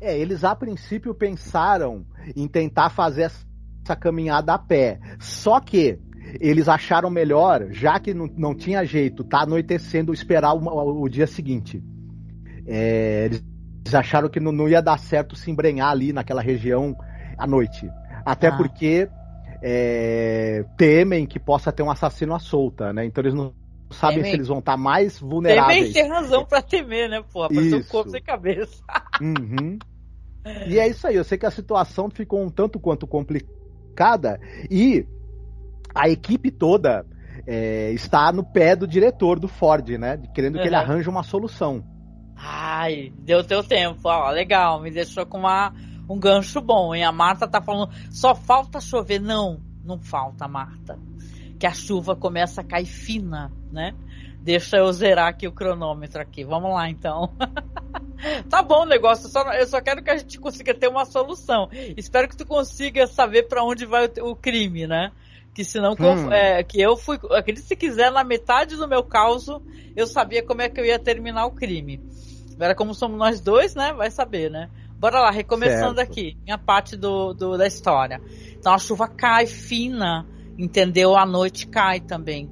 [0.00, 3.47] É, eles a princípio pensaram em tentar fazer essa
[3.96, 4.98] caminhada a pé.
[5.18, 5.98] Só que
[6.40, 11.26] eles acharam melhor, já que não, não tinha jeito, tá anoitecendo, esperar o, o dia
[11.26, 11.82] seguinte.
[12.66, 16.94] É, eles acharam que não, não, ia dar certo se embrenhar ali naquela região
[17.36, 17.90] à noite.
[18.24, 18.56] Até ah.
[18.56, 19.08] porque
[19.62, 23.06] é, temem que possa ter um assassino à solta, né?
[23.06, 23.54] Então eles não
[23.90, 24.30] sabem temem.
[24.30, 25.78] se eles vão estar mais vulneráveis.
[25.78, 27.44] Temem tem razão para temer, né, pô?
[27.44, 28.82] Apareceu um corpo sem cabeça.
[29.20, 29.78] uhum.
[30.66, 33.57] E é isso aí, eu sei que a situação ficou um tanto quanto complicada
[34.70, 35.06] e
[35.94, 37.04] a equipe toda
[37.46, 40.18] é, está no pé do diretor do Ford, né?
[40.34, 40.66] Querendo que uhum.
[40.66, 41.82] ele arranje uma solução.
[42.36, 45.72] Ai, deu teu tempo, ó, legal, me deixou com uma,
[46.08, 47.04] um gancho bom, hein?
[47.04, 49.20] A Marta tá falando, só falta chover.
[49.20, 50.98] Não, não falta, Marta.
[51.58, 53.92] Que a chuva começa a cair fina, né?
[54.40, 56.44] Deixa eu zerar aqui o cronômetro aqui.
[56.44, 57.34] Vamos lá, então.
[58.48, 61.04] tá bom o negócio, eu só, eu só quero que a gente consiga ter uma
[61.04, 61.68] solução.
[61.96, 65.12] Espero que tu consiga saber para onde vai o, o, crime, né?
[65.54, 66.32] Que senão hum.
[66.32, 69.46] é, que eu fui, acredite se quiser, na metade do meu caos,
[69.96, 72.00] eu sabia como é que eu ia terminar o crime.
[72.54, 73.92] Agora, como somos nós dois, né?
[73.92, 74.68] Vai saber, né?
[74.98, 76.10] Bora lá, recomeçando certo.
[76.10, 78.20] aqui, minha parte do, do, da história.
[78.58, 80.26] Então a chuva cai fina,
[80.58, 81.16] entendeu?
[81.16, 82.50] A noite cai também.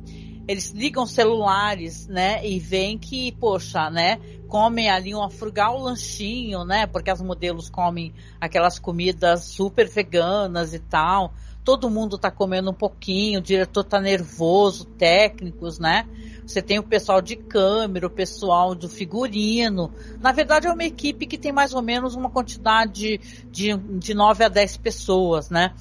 [0.49, 2.47] Eles ligam celulares, né?
[2.47, 4.21] E veem que, poxa, né?
[4.49, 6.87] Comem ali um frugal lanchinho, né?
[6.87, 11.33] Porque as modelos comem aquelas comidas super veganas e tal.
[11.65, 16.07] Todo mundo tá comendo um pouquinho, o diretor tá nervoso, técnicos, né?
[16.47, 19.93] Você tem o pessoal de câmera, o pessoal do figurino.
[20.21, 23.19] Na verdade, é uma equipe que tem mais ou menos uma quantidade
[23.51, 25.75] de, de 9 a 10 pessoas, né?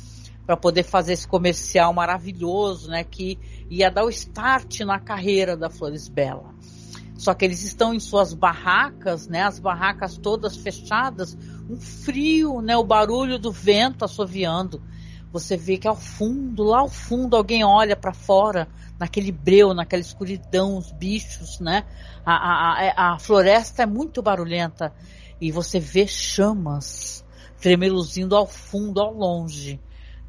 [0.43, 3.03] Para poder fazer esse comercial maravilhoso, né?
[3.03, 3.37] Que
[3.69, 6.53] ia dar o start na carreira da Flores Bela.
[7.17, 9.43] Só que eles estão em suas barracas, né?
[9.43, 11.37] As barracas todas fechadas,
[11.69, 12.75] um frio, né?
[12.75, 14.81] O barulho do vento assoviando
[15.35, 19.99] você vê que ao fundo, lá ao fundo, alguém olha para fora, naquele breu, naquela
[19.99, 21.83] escuridão, os bichos, né?
[22.25, 24.93] A, a, a, a floresta é muito barulhenta
[25.41, 27.21] e você vê chamas
[27.59, 29.77] tremeluzindo ao fundo, ao longe,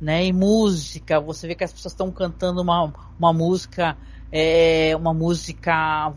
[0.01, 0.27] né?
[0.27, 3.97] E música, você vê que as pessoas estão cantando uma, uma música,
[4.31, 6.13] é, uma música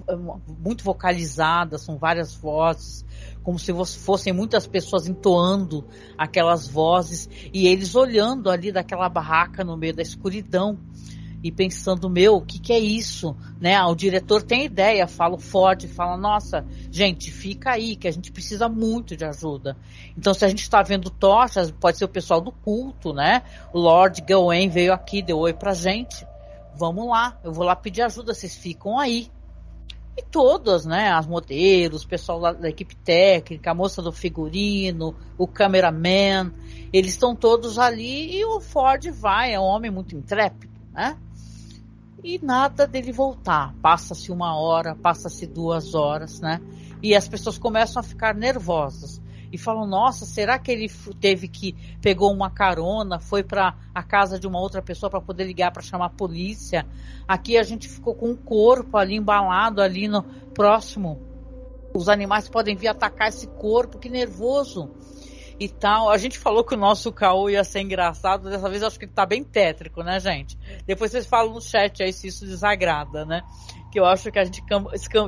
[0.59, 3.05] muito vocalizada, são várias vozes,
[3.43, 5.85] como se fossem muitas pessoas entoando
[6.17, 10.77] aquelas vozes e eles olhando ali daquela barraca no meio da escuridão
[11.43, 13.35] e pensando, meu, o que, que é isso?
[13.59, 13.81] Né?
[13.83, 18.31] O diretor tem ideia, fala o Ford, fala, nossa, gente, fica aí, que a gente
[18.31, 19.77] precisa muito de ajuda.
[20.17, 23.43] Então, se a gente está vendo tochas, pode ser o pessoal do culto, né?
[23.73, 26.27] O Lord Gawain veio aqui, deu oi pra gente.
[26.75, 29.29] vamos lá, eu vou lá pedir ajuda, vocês ficam aí.
[30.17, 35.15] E todas, né, as modelos, o pessoal da, da equipe técnica, a moça do figurino,
[35.37, 36.51] o cameraman,
[36.91, 41.17] eles estão todos ali e o Ford vai, é um homem muito intrépido, né?
[42.23, 43.73] E nada dele voltar.
[43.81, 46.59] Passa-se uma hora, passa-se duas horas, né?
[47.01, 51.73] E as pessoas começam a ficar nervosas e falam: Nossa, será que ele teve que
[52.01, 55.81] pegou uma carona, foi para a casa de uma outra pessoa para poder ligar para
[55.81, 56.85] chamar a polícia?
[57.27, 61.21] Aqui a gente ficou com um corpo ali embalado ali no próximo.
[61.95, 64.91] Os animais podem vir atacar esse corpo, que nervoso
[65.59, 66.09] e tal.
[66.09, 69.25] A gente falou que o nosso caô ia ser engraçado, dessa vez acho que tá
[69.25, 70.57] bem tétrico, né, gente?
[70.87, 73.41] Depois vocês falam no chat aí se isso desagrada, né?
[73.91, 74.63] Que eu acho que a gente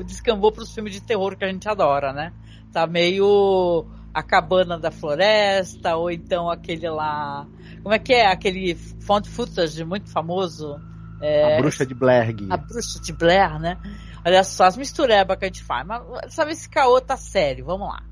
[0.05, 2.31] descambou para os filmes de terror que a gente adora, né?
[2.71, 7.45] Tá meio a cabana da floresta, ou então aquele lá.
[7.83, 8.27] Como é que é?
[8.27, 10.79] Aquele font footage muito famoso.
[11.21, 12.35] É, a bruxa de Blair.
[12.49, 13.77] A bruxa de Blair, né?
[14.25, 15.85] Olha só as misturebas que a gente faz.
[15.85, 18.10] Mas sabe esse caô tá sério, vamos lá.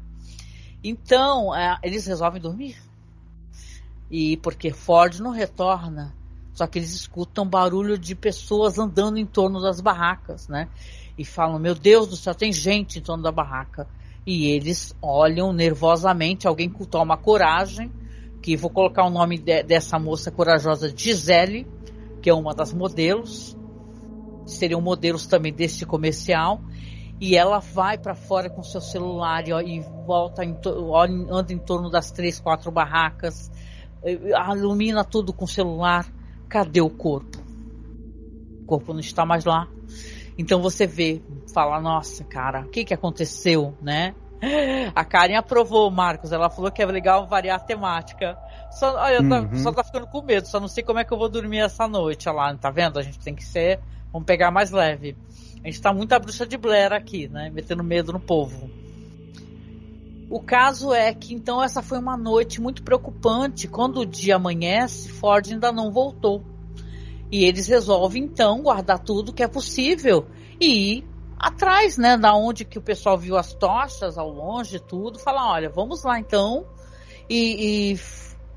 [0.84, 2.78] Então, é, eles resolvem dormir.
[4.10, 6.16] E porque Ford não retorna,
[6.54, 10.68] só que eles escutam barulho de pessoas andando em torno das barracas, né?
[11.18, 13.88] E falam: Meu Deus do céu, tem gente em torno da barraca
[14.26, 16.48] e eles olham nervosamente.
[16.48, 17.92] Alguém toma coragem,
[18.42, 21.68] que vou colocar o nome de, dessa moça corajosa, Gisele,
[22.22, 23.58] que é uma das modelos,
[24.46, 26.62] seriam modelos também deste comercial.
[27.20, 30.58] E ela vai para fora com seu celular e, e volta, em,
[31.30, 33.52] anda em torno das três, quatro barracas,
[34.56, 36.06] ilumina tudo com o celular.
[36.48, 37.38] Cadê o corpo?
[38.62, 39.68] O corpo não está mais lá.
[40.38, 41.22] Então você vê,
[41.54, 44.16] fala, nossa, cara, o que que aconteceu, né?
[44.96, 46.32] A Karen aprovou, Marcos.
[46.32, 48.38] Ela falou que é legal variar a temática.
[48.72, 49.58] Só, olha, uhum.
[49.58, 51.88] só tá ficando com medo, só não sei como é que eu vou dormir essa
[51.88, 52.30] noite.
[52.30, 52.98] Olha lá, tá vendo?
[52.98, 53.80] A gente tem que ser.
[54.12, 55.18] Vamos pegar mais leve.
[55.64, 57.50] A gente tá muito a bruxa de Blair aqui, né?
[57.50, 58.70] Metendo medo no povo.
[60.30, 63.68] O caso é que então essa foi uma noite muito preocupante.
[63.68, 66.44] Quando o dia amanhece, Ford ainda não voltou.
[67.32, 70.28] E eles resolvem então guardar tudo que é possível
[70.60, 75.18] e ir atrás, né, da onde que o pessoal viu as tochas ao longe, tudo,
[75.20, 76.66] falar, olha, vamos lá então
[77.30, 78.00] e, e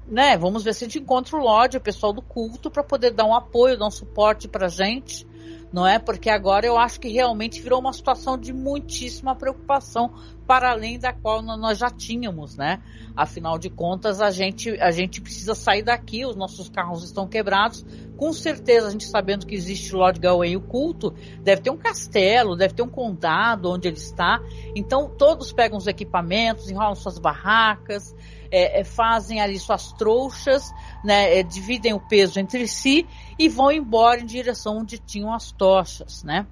[0.09, 3.13] né, vamos ver se a gente encontra o Lorde, o pessoal do culto, para poder
[3.13, 5.27] dar um apoio, dar um suporte pra gente
[5.73, 5.99] não é?
[5.99, 10.13] Porque agora eu acho que realmente virou uma situação de muitíssima preocupação,
[10.47, 12.83] para além da qual nós já tínhamos, né?
[13.17, 17.87] Afinal de contas, a gente, a gente precisa sair daqui, os nossos carros estão quebrados.
[18.17, 22.57] Com certeza, a gente sabendo que existe Lord Gawain o culto, deve ter um castelo,
[22.57, 24.41] deve ter um condado onde ele está.
[24.77, 28.15] Então, todos pegam os equipamentos, enrolam suas barracas,
[28.53, 30.71] é, é, fazem ali suas trouxas,
[31.03, 33.07] né, é, dividem o peso entre si
[33.39, 36.47] e vão embora em direção onde tinham as tochas, né?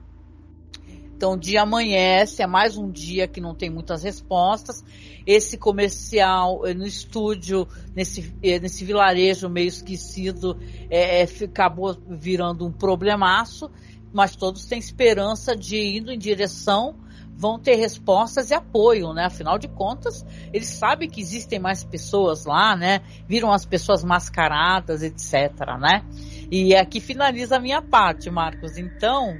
[1.15, 4.83] Então, o dia amanhece, é mais um dia que não tem muitas respostas.
[5.27, 10.59] Esse comercial eh, no estúdio, nesse, eh, nesse vilarejo meio esquecido,
[10.89, 13.71] é, acabou virando um problemaço,
[14.11, 16.97] mas todos têm esperança de indo em direção
[17.41, 19.25] vão ter respostas e apoio, né?
[19.25, 23.01] Afinal de contas, eles sabem que existem mais pessoas lá, né?
[23.27, 25.51] Viram as pessoas mascaradas, etc,
[25.81, 26.05] né?
[26.51, 28.77] E aqui finaliza a minha parte, Marcos.
[28.77, 29.39] Então,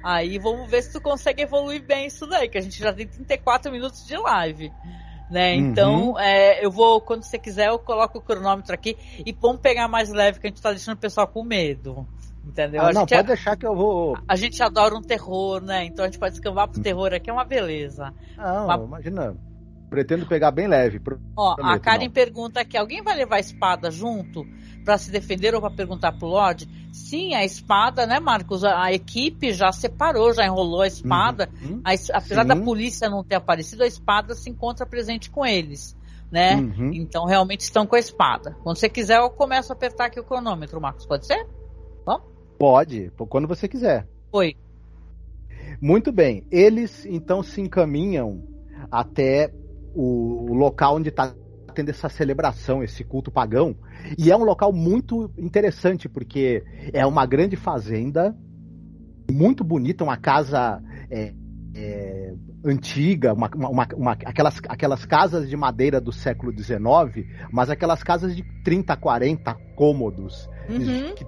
[0.00, 3.08] aí vamos ver se tu consegue evoluir bem isso daí, que a gente já tem
[3.08, 4.70] 34 minutos de live.
[5.28, 5.54] Né?
[5.56, 6.18] Então, uhum.
[6.20, 10.08] é, eu vou, quando você quiser, eu coloco o cronômetro aqui e vamos pegar mais
[10.08, 12.06] leve, que a gente tá deixando o pessoal com medo.
[12.44, 12.82] Entendeu?
[12.82, 14.18] Ah, não, pode deixar que eu vou.
[14.26, 15.84] A gente adora um terror, né?
[15.84, 18.12] Então a gente pode escambar pro terror aqui, é uma beleza.
[18.36, 18.76] Não, uma...
[18.76, 19.36] imagina.
[19.88, 21.00] Pretendo pegar bem leve.
[21.36, 22.12] Ó, a Karen não.
[22.12, 24.46] pergunta aqui: alguém vai levar a espada junto
[24.84, 26.68] para se defender ou para perguntar pro Lorde?
[26.92, 28.62] Sim, a espada, né, Marcos?
[28.62, 31.50] A, a equipe já separou, já enrolou a espada.
[31.60, 31.80] Uhum.
[31.84, 32.48] A, apesar Sim.
[32.48, 35.96] da polícia não ter aparecido, a espada se encontra presente com eles.
[36.30, 36.54] Né?
[36.54, 36.92] Uhum.
[36.94, 38.56] Então realmente estão com a espada.
[38.62, 41.04] Quando você quiser, eu começo a apertar aqui o cronômetro, Marcos.
[41.04, 41.44] Pode ser?
[42.04, 42.28] Vamos?
[42.58, 44.06] Pode, quando você quiser.
[44.32, 44.56] Oi.
[45.80, 46.44] Muito bem.
[46.50, 48.42] Eles então se encaminham
[48.90, 49.52] até
[49.94, 51.34] o, local onde está
[51.74, 53.76] tendo essa celebração, esse culto pagão.
[54.18, 56.62] E é um local muito interessante, porque
[56.92, 58.36] é uma grande fazenda,
[59.30, 61.32] muito bonita, uma casa é,
[61.74, 68.02] é, antiga, uma, uma, uma, aquelas, aquelas casas de madeira do século XIX, mas aquelas
[68.02, 71.14] casas de 30, 40 cômodos, uhum.
[71.14, 71.24] que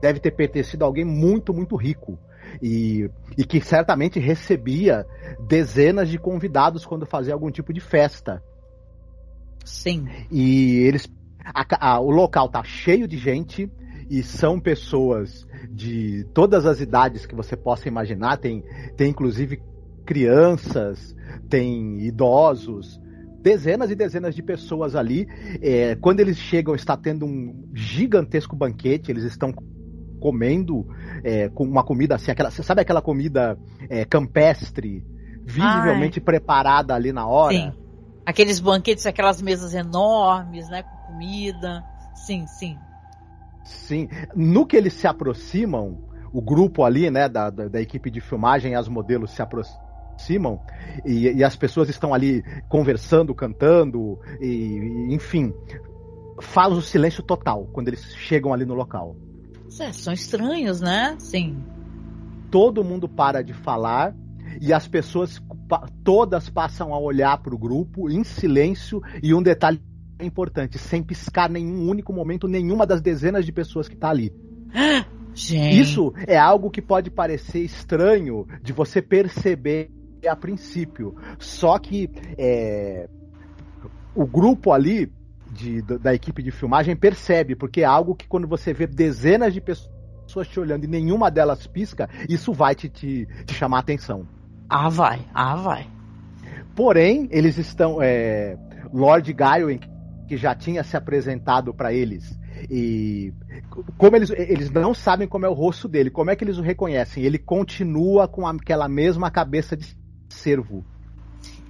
[0.00, 2.18] deve ter pertencido a alguém muito, muito rico.
[2.62, 5.04] E, e que certamente recebia
[5.46, 8.42] dezenas de convidados quando fazia algum tipo de festa.
[9.64, 10.08] Sim.
[10.30, 11.08] E eles.
[11.44, 13.70] A, a, o local tá cheio de gente
[14.08, 18.38] e são pessoas de todas as idades que você possa imaginar.
[18.38, 18.64] Tem,
[18.96, 19.60] tem inclusive
[20.04, 21.14] crianças,
[21.48, 23.00] tem idosos,
[23.42, 25.26] dezenas e dezenas de pessoas ali.
[25.60, 29.52] É, quando eles chegam, está tendo um gigantesco banquete, eles estão
[30.20, 30.86] comendo
[31.22, 33.58] é, com uma comida assim, aquela, sabe aquela comida
[33.88, 35.04] é, campestre,
[35.44, 36.24] visivelmente Ai.
[36.24, 37.54] preparada ali na hora?
[37.54, 37.72] Sim.
[38.24, 41.84] Aqueles banquetes, aquelas mesas enormes, né, com comida.
[42.14, 42.76] Sim, sim.
[43.64, 44.08] Sim.
[44.34, 45.98] No que eles se aproximam,
[46.32, 50.60] o grupo ali, né, da, da, da equipe de filmagem, as modelos se aproximam
[51.04, 55.52] e, e, as pessoas estão ali conversando, cantando, e, enfim,
[56.40, 59.16] faz o silêncio total quando eles chegam ali no local.
[59.78, 61.16] É, são estranhos, né?
[61.18, 61.62] Sim.
[62.50, 64.14] Todo mundo para de falar
[64.60, 65.42] e as pessoas
[66.02, 69.80] todas passam a olhar para o grupo em silêncio e um detalhe
[70.20, 74.32] importante, sem piscar nenhum único momento nenhuma das dezenas de pessoas que está ali.
[75.34, 75.78] Gente.
[75.78, 79.90] Isso é algo que pode parecer estranho de você perceber
[80.26, 81.14] a princípio.
[81.38, 83.06] Só que é,
[84.14, 85.12] o grupo ali
[85.56, 89.60] de, da equipe de filmagem percebe, porque é algo que quando você vê dezenas de
[89.60, 94.26] pessoas te olhando e nenhuma delas pisca, isso vai te, te, te chamar a atenção.
[94.68, 95.86] Ah, vai, ah, vai.
[96.74, 98.02] Porém, eles estão.
[98.02, 98.58] É,
[98.92, 99.80] Lord Gawain,
[100.28, 102.38] que já tinha se apresentado para eles.
[102.70, 103.32] E
[103.96, 106.62] como eles, eles não sabem como é o rosto dele, como é que eles o
[106.62, 107.22] reconhecem?
[107.22, 109.96] Ele continua com aquela mesma cabeça de
[110.28, 110.84] cervo.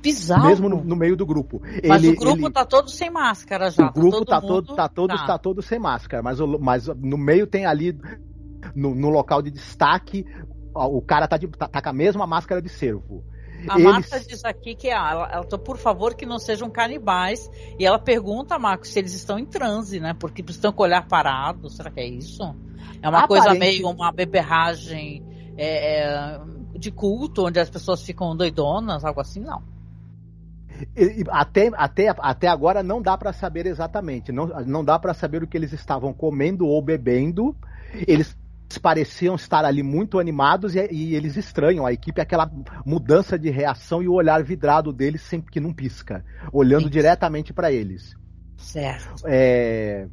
[0.02, 0.46] Bizarro.
[0.46, 1.60] Mesmo no, no meio do grupo.
[1.86, 3.84] Mas ele, o grupo ele, tá todo sem máscara já.
[3.84, 5.26] O tá grupo tá, todo, tá, todo, tá, todo, tá.
[5.26, 7.98] tá todo sem máscara, mas, mas no meio tem ali,
[8.74, 10.24] no, no local de destaque,
[10.74, 13.24] o cara tá, de, tá, tá com a mesma máscara de cervo.
[13.68, 13.84] A Eles...
[13.84, 17.50] Marta diz aqui que ela, ela, por favor, que não sejam canibais.
[17.78, 20.14] E ela pergunta, Marcos, se eles estão em transe, né?
[20.18, 21.70] Porque estão com o olhar parado.
[21.70, 22.42] Será que é isso?
[23.02, 23.28] É uma Aparente...
[23.28, 25.24] coisa meio uma beberragem
[25.56, 26.40] é, é,
[26.78, 29.40] de culto, onde as pessoas ficam doidonas, algo assim?
[29.40, 29.62] Não.
[31.30, 34.32] Até, até, até agora não dá para saber exatamente.
[34.32, 37.56] Não, não dá para saber o que eles estavam comendo ou bebendo.
[38.06, 38.36] Eles
[38.82, 42.50] pareciam estar ali muito animados e, e, eles estranham a equipe, aquela
[42.84, 46.90] mudança de reação e o olhar vidrado deles sempre que não pisca, olhando Sim.
[46.90, 48.14] diretamente para eles.
[48.56, 49.24] Certo.
[49.26, 50.08] É,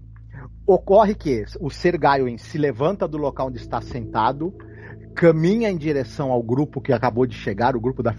[0.66, 4.54] ocorre que o Ser Gaioen se levanta do local onde está sentado,
[5.16, 8.16] caminha em direção ao grupo que acabou de chegar, o grupo da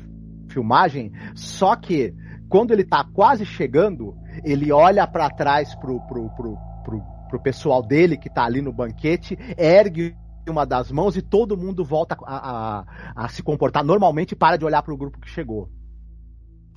[0.48, 2.14] filmagem, só que
[2.48, 7.82] quando ele está quase chegando, ele olha para trás pro, pro, pro, pro, pro pessoal
[7.82, 10.14] dele que está ali no banquete, ergue
[10.50, 12.84] uma das mãos e todo mundo volta a, a,
[13.16, 15.68] a se comportar normalmente e para de olhar para o grupo que chegou.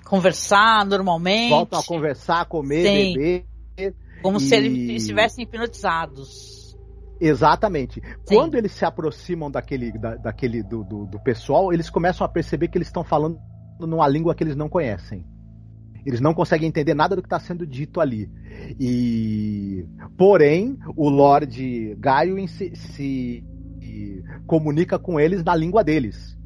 [0.05, 1.49] Conversar normalmente.
[1.49, 3.13] Voltam a conversar, comer, Sim.
[3.13, 3.95] beber.
[4.21, 4.41] Como e...
[4.41, 6.77] se eles estivessem hipnotizados.
[7.19, 8.01] Exatamente.
[8.01, 8.35] Sim.
[8.35, 12.69] Quando eles se aproximam daquele, da, daquele do, do, do pessoal, eles começam a perceber
[12.69, 13.37] que eles estão falando
[13.79, 15.25] numa língua que eles não conhecem.
[16.05, 18.29] Eles não conseguem entender nada do que está sendo dito ali.
[18.79, 19.85] E
[20.17, 23.43] porém, o Lord Gaio se, se
[24.45, 26.37] comunica com eles na língua deles,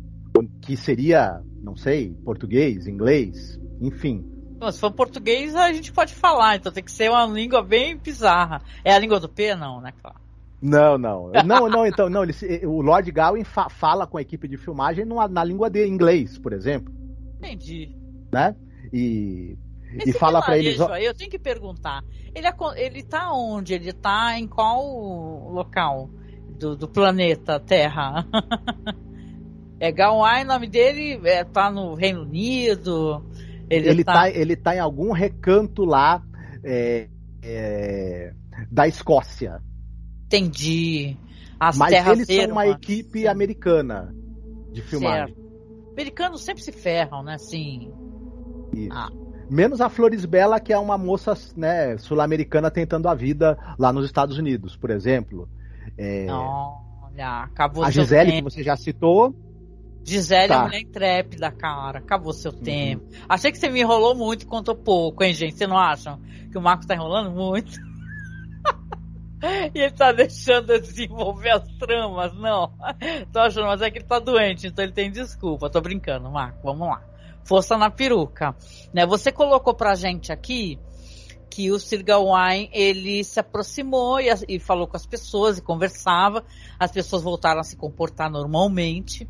[0.61, 4.25] que seria, não sei, português, inglês, enfim.
[4.71, 8.61] se for português, a gente pode falar, então tem que ser uma língua bem bizarra.
[8.83, 10.19] É a língua do P, não, né, claro?
[10.61, 11.31] Não, não.
[11.43, 12.23] Não, não, então, não.
[12.23, 12.33] Ele,
[12.67, 16.37] o Lord Gawain fa fala com a equipe de filmagem numa, na língua de inglês,
[16.37, 16.93] por exemplo.
[17.39, 17.95] Entendi.
[18.31, 18.55] Né?
[18.93, 19.57] E,
[20.05, 20.79] e fala para eles.
[20.81, 22.03] Aí eu tenho que perguntar.
[22.33, 23.73] Ele, ele tá onde?
[23.73, 26.09] Ele tá em qual local?
[26.61, 28.25] do, do planeta Terra.
[29.79, 33.25] é Gawain, o nome dele é, tá no Reino Unido.
[33.67, 34.13] Ele, ele, tá...
[34.13, 36.23] tá ele tá em algum recanto lá
[36.63, 37.09] é,
[37.41, 38.33] é,
[38.71, 39.59] da Escócia.
[40.27, 41.17] Entendi.
[41.59, 44.13] As Mas eles são uma equipe americana
[44.71, 45.33] de filmagem.
[45.33, 45.41] Certo.
[45.91, 47.37] Americanos sempre se ferram, né?
[47.37, 47.91] Sim.
[48.91, 49.09] Ah.
[49.49, 54.05] Menos a Flores Bela, que é uma moça né, sul-americana tentando a vida lá nos
[54.05, 55.49] Estados Unidos, por exemplo.
[55.97, 56.25] É...
[56.31, 59.35] Olha, acabou A Gisele, que você já citou.
[60.03, 60.55] Gisele tá.
[60.55, 61.99] é mulher intrépida, cara.
[61.99, 62.59] Acabou seu uhum.
[62.59, 63.05] tempo.
[63.27, 65.57] Achei que você me enrolou muito e contou pouco, hein, gente?
[65.57, 66.19] Vocês não acham
[66.51, 67.77] que o Marcos tá enrolando muito?
[69.75, 72.71] e ele tá deixando eu desenvolver as tramas, não.
[73.31, 75.69] Tô achando, mas é que ele tá doente, então ele tem desculpa.
[75.69, 76.59] Tô brincando, Marco.
[76.63, 77.10] Vamos lá.
[77.43, 78.55] Força na peruca.
[78.93, 80.79] Né, você colocou pra gente aqui
[81.51, 86.45] que o Sir Gawain, ele se aproximou e, e, falou com as pessoas e conversava.
[86.79, 89.27] As pessoas voltaram a se comportar normalmente.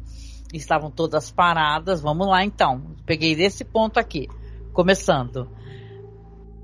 [0.54, 2.00] Estavam todas paradas.
[2.00, 2.96] Vamos lá então.
[3.08, 4.28] Peguei desse ponto aqui.
[4.72, 5.50] Começando.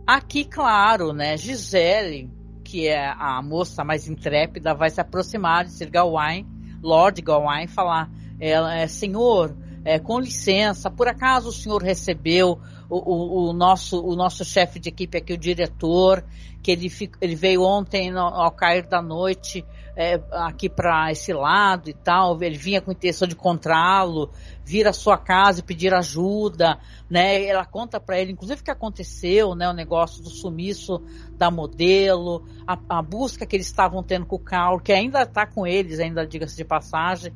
[0.06, 2.32] Aqui, claro, né, Gisele,
[2.64, 6.48] que é a moça mais intrépida, vai se aproximar de Sir Gawain,
[6.82, 9.54] Lord Gawain, falar: é, Senhor,
[9.88, 12.60] é, com licença, por acaso o senhor recebeu
[12.90, 16.26] o, o, o nosso, o nosso chefe de equipe aqui, o diretor,
[16.62, 19.64] que ele, ele veio ontem no, ao cair da noite
[19.96, 24.30] é, aqui para esse lado e tal, ele vinha com intenção de encontrá-lo,
[24.66, 26.78] vir à sua casa e pedir ajuda,
[27.10, 27.46] né?
[27.46, 29.70] Ela conta para ele, inclusive, o que aconteceu, né?
[29.70, 31.02] O negócio do sumiço
[31.38, 35.48] da modelo, a, a busca que eles estavam tendo com o Carl, que ainda está
[35.48, 37.32] com eles, ainda diga-se de passagem,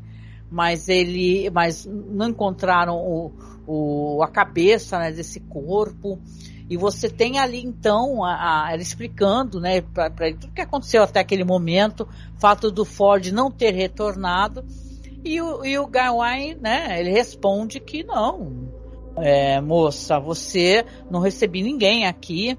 [0.52, 3.32] mas ele, mas não encontraram o,
[3.66, 6.20] o, a cabeça né, desse corpo.
[6.70, 11.04] E você tem ali então a, a, ela explicando, né, para ele tudo que aconteceu
[11.04, 14.64] até aquele momento, fato do Ford não ter retornado.
[15.24, 18.70] E o, e o Gawain, né, ele responde que não,
[19.18, 22.58] é, moça, você não recebi ninguém aqui,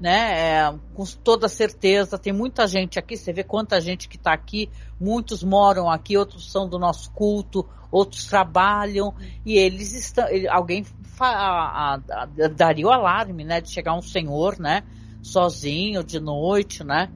[0.00, 4.32] né, é, com toda certeza, tem muita gente aqui, você vê quanta gente que está
[4.32, 4.68] aqui,
[5.00, 9.14] muitos moram aqui, outros são do nosso culto, outros trabalham
[9.46, 10.84] e eles estão, alguém
[11.20, 14.82] a, a, a, daria o alarme, né, de chegar um senhor, né,
[15.22, 17.10] sozinho de noite, né,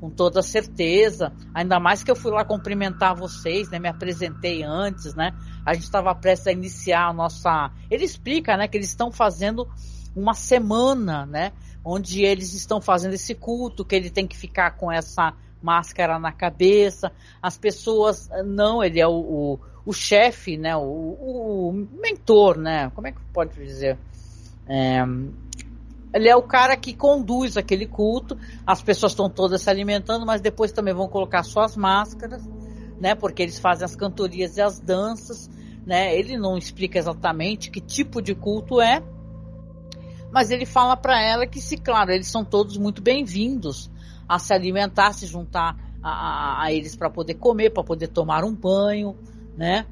[0.00, 1.32] com toda certeza.
[1.54, 5.32] Ainda mais que eu fui lá cumprimentar vocês, né, me apresentei antes, né.
[5.64, 7.70] A gente estava prestes a iniciar a nossa.
[7.90, 9.66] Ele explica, né, que eles estão fazendo
[10.14, 11.52] uma semana, né,
[11.84, 16.32] onde eles estão fazendo esse culto, que ele tem que ficar com essa máscara na
[16.32, 17.12] cabeça.
[17.42, 23.06] As pessoas não, ele é o, o o chefe, né, o, o, mentor, né, como
[23.06, 23.98] é que pode dizer?
[24.66, 25.04] É,
[26.12, 30.40] ele é o cara que conduz aquele culto, as pessoas estão todas se alimentando, mas
[30.40, 32.42] depois também vão colocar suas máscaras,
[32.98, 35.50] né, porque eles fazem as cantorias e as danças,
[35.84, 39.02] né, ele não explica exatamente que tipo de culto é,
[40.34, 43.88] mas ele fala para ela que, se claro, eles são todos muito bem-vindos
[44.28, 48.42] a se alimentar, se juntar a, a, a eles para poder comer, para poder tomar
[48.42, 49.16] um banho,
[49.56, 49.86] né?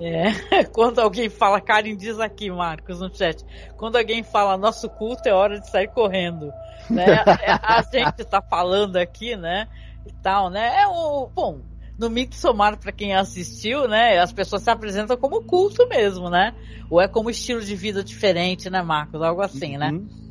[0.00, 0.24] É,
[0.74, 3.44] quando alguém fala, Karen diz aqui, Marcos, no chat,
[3.76, 6.52] quando alguém fala nosso culto é hora de sair correndo,
[6.90, 7.04] né?
[7.46, 9.68] É, a gente tá falando aqui, né?
[10.04, 10.82] E tal, né?
[10.82, 11.62] É o, bom,
[11.98, 14.18] no Mito Somar, para quem assistiu, né?
[14.18, 16.54] As pessoas se apresentam como culto mesmo, né?
[16.90, 19.22] Ou é como estilo de vida diferente, né, Marcos?
[19.22, 19.90] Algo assim, né?
[19.90, 19.98] uhum.
[19.98, 20.24] né?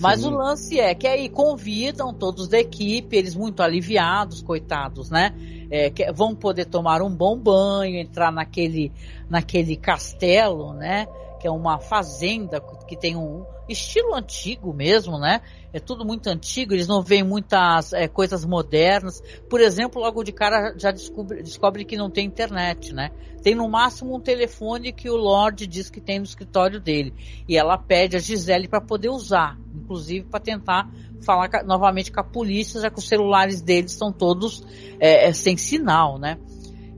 [0.00, 0.28] Mas Sim.
[0.28, 5.34] o lance é que aí convidam todos da equipe, eles muito aliviados, coitados, né?
[5.70, 8.90] É, que, vão poder tomar um bom banho, entrar naquele,
[9.28, 11.06] naquele castelo, né?
[11.38, 12.60] Que é uma fazenda
[12.90, 15.42] que tem um estilo antigo mesmo, né?
[15.72, 19.22] É tudo muito antigo, eles não veem muitas é, coisas modernas.
[19.48, 23.12] Por exemplo, logo de cara já descobre, descobre que não tem internet, né?
[23.44, 27.14] Tem no máximo um telefone que o Lorde diz que tem no escritório dele.
[27.48, 30.90] E ela pede a Gisele para poder usar, inclusive para tentar
[31.22, 34.64] falar novamente com a polícia, já que os celulares deles estão todos
[34.98, 36.38] é, é, sem sinal, né?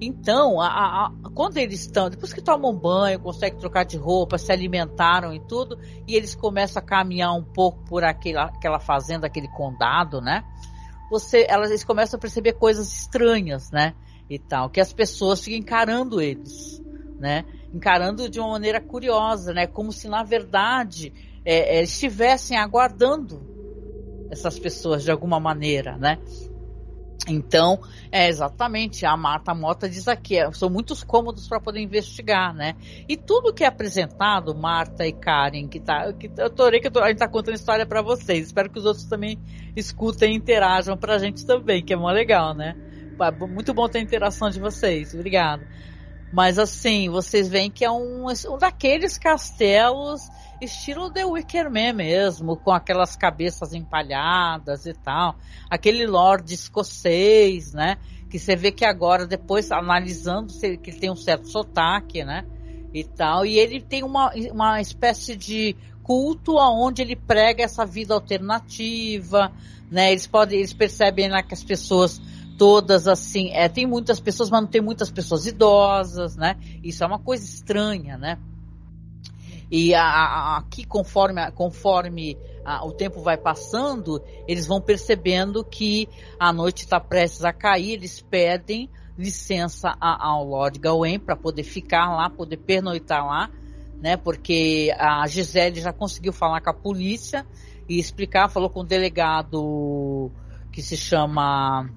[0.05, 4.51] Então, a, a, quando eles estão, depois que tomam banho, conseguem trocar de roupa, se
[4.51, 5.79] alimentaram e tudo,
[6.09, 10.45] e eles começam a caminhar um pouco por aquela, aquela fazenda, aquele condado, né?
[11.09, 13.95] Você, elas, eles começam a perceber coisas estranhas, né?
[14.29, 16.83] E tal, que as pessoas ficam encarando eles,
[17.21, 17.45] né?
[17.73, 19.69] Encarando de uma maneira curiosa, né?
[19.69, 21.13] Como se na verdade
[21.45, 23.41] é, é, estivessem aguardando
[24.31, 26.19] essas pessoas de alguma maneira, né?
[27.29, 27.79] Então,
[28.11, 32.75] é exatamente, a Marta Mota diz aqui, é, são muitos cômodos para poder investigar, né?
[33.09, 36.91] E tudo que é apresentado, Marta e Karen, que tá, que eu adorei que eu
[36.91, 38.47] tô, a gente tá contando história para vocês.
[38.47, 39.39] Espero que os outros também
[39.77, 42.75] escutem e interajam pra gente também, que é muito legal, né?
[43.49, 45.15] Muito bom ter a interação de vocês.
[45.15, 45.65] Obrigado.
[46.33, 50.23] Mas assim, vocês veem que é um, um daqueles castelos
[50.65, 55.37] estilo The Wicker Man mesmo, com aquelas cabeças empalhadas e tal.
[55.69, 57.97] Aquele Lord escocês, né?
[58.31, 62.45] Que você vê que agora, depois, analisando, que ele tem um certo sotaque, né?
[62.95, 63.45] E tal.
[63.45, 69.53] E ele tem uma, uma espécie de culto aonde ele prega essa vida alternativa,
[69.91, 70.13] né?
[70.13, 72.21] Eles podem, eles percebem né, que as pessoas
[72.59, 76.57] todas assim, é, tem muitas pessoas, mas não tem muitas pessoas idosas, né?
[76.83, 78.39] Isso é uma coisa estranha, né?
[79.75, 86.07] E aqui, conforme, conforme a, o tempo vai passando, eles vão percebendo que
[86.39, 92.15] a noite está prestes a cair, eles pedem licença ao Lord Gawain para poder ficar
[92.15, 93.49] lá, poder pernoitar lá,
[93.99, 94.15] né?
[94.15, 97.47] Porque a Gisele já conseguiu falar com a polícia
[97.89, 100.31] e explicar, falou com o delegado
[100.71, 101.89] que se chama.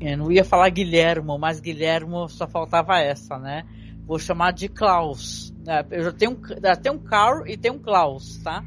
[0.00, 3.64] Eu não ia falar Guilhermo, mas Guilhermo só faltava essa, né?
[4.06, 5.54] Vou chamar de Klaus.
[5.66, 6.40] É, eu já tenho,
[6.82, 8.64] tenho um Carl e tem um Klaus, tá?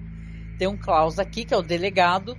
[0.57, 2.37] Tem um Klaus aqui, que é o delegado,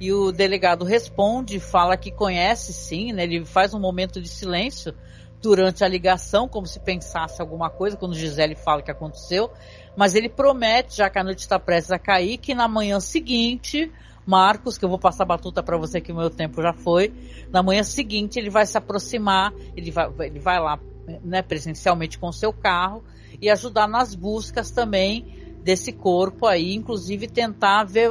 [0.00, 3.22] E o delegado responde, fala que conhece sim, né?
[3.22, 4.92] Ele faz um momento de silêncio
[5.40, 9.50] durante a ligação, como se pensasse alguma coisa, quando Gisele fala que aconteceu.
[9.96, 13.92] Mas ele promete, já que a noite está prestes a cair, que na manhã seguinte,
[14.26, 17.12] Marcos, que eu vou passar a batuta para você que o meu tempo já foi,
[17.50, 20.80] na manhã seguinte ele vai se aproximar, ele vai, ele vai lá
[21.22, 23.04] né, presencialmente com o seu carro
[23.40, 25.26] e ajudar nas buscas também
[25.62, 28.10] desse corpo aí, inclusive tentar ver,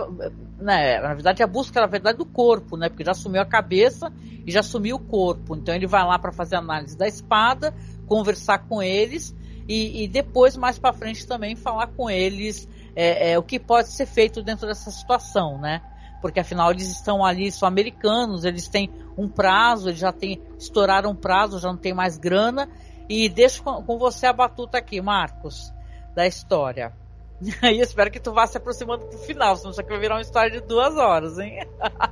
[0.57, 4.11] né, na verdade a busca na verdade do corpo, né, porque já sumiu a cabeça
[4.45, 7.74] e já sumiu o corpo, então ele vai lá para fazer análise da espada,
[8.05, 9.36] conversar com eles
[9.67, 13.89] e, e depois mais para frente também falar com eles é, é, o que pode
[13.89, 15.82] ser feito dentro dessa situação, né?
[16.22, 21.11] Porque afinal eles estão ali, são americanos, eles têm um prazo, eles já têm, estouraram
[21.11, 22.69] um prazo, já não tem mais grana.
[23.10, 25.74] E deixo com, você a batuta aqui, Marcos,
[26.16, 26.93] da história.
[27.64, 30.22] E espero que tu vá se aproximando pro final, senão isso aqui vai virar uma
[30.22, 31.66] história de duas horas, hein?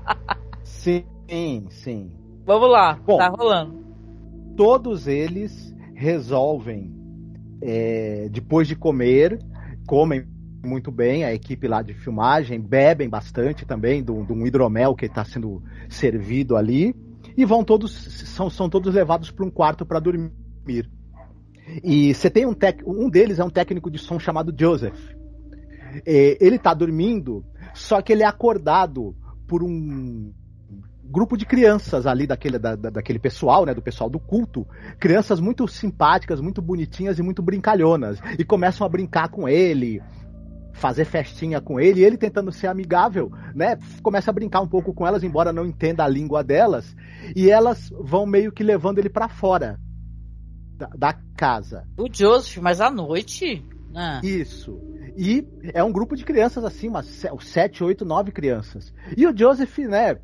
[0.64, 1.06] sim,
[1.70, 2.12] sim.
[2.44, 3.86] Vamos lá, Bom, tá rolando.
[4.58, 6.92] Todos eles resolvem,
[7.62, 9.38] é, depois de comer,
[9.86, 10.26] comem
[10.66, 15.24] muito bem, a equipe lá de filmagem, bebem bastante também de um hidromel que está
[15.24, 16.96] sendo servido ali,
[17.38, 17.92] e vão todos,
[18.30, 20.32] são, são todos levados para um quarto para dormir.
[21.84, 22.56] E você tem um
[22.86, 25.00] um deles é um técnico de som chamado Joseph.
[26.06, 27.44] É, ele está dormindo,
[27.74, 29.16] só que ele é acordado
[29.48, 30.32] por um
[31.04, 34.68] grupo de crianças ali daquele, da, daquele pessoal, né, do pessoal do culto,
[35.00, 40.04] crianças muito simpáticas, muito bonitinhas e muito brincalhonas, e começam a brincar com ele,
[40.72, 44.94] fazer festinha com ele, e ele tentando ser amigável, né, começa a brincar um pouco
[44.94, 46.96] com elas, embora não entenda a língua delas,
[47.36, 49.80] e elas vão meio que levando ele para fora
[50.80, 51.86] da, da, casa.
[51.98, 53.66] O Joseph, mas à noite?
[53.94, 54.22] Ah.
[54.24, 54.80] Isso.
[55.18, 57.06] E é um grupo de crianças assim, umas
[57.42, 58.94] sete, oito, nove crianças.
[59.18, 60.18] E o Joseph, né?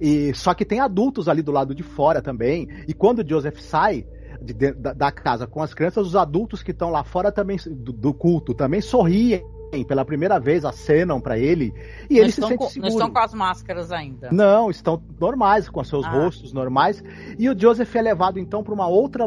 [0.00, 2.68] E, só que tem adultos ali do lado de fora também.
[2.86, 4.06] E quando o Joseph sai
[4.40, 7.56] de, de, da, da, casa com as crianças, os adultos que estão lá fora também
[7.66, 9.42] do, do, culto também sorriem
[9.88, 11.72] pela primeira vez, acenam para ele
[12.08, 12.90] e não ele se sente com, seguro.
[12.90, 14.30] Não estão com as máscaras ainda.
[14.30, 16.10] Não, estão normais, com seus ah.
[16.10, 17.02] rostos normais.
[17.38, 19.26] E o Joseph é levado então para uma outra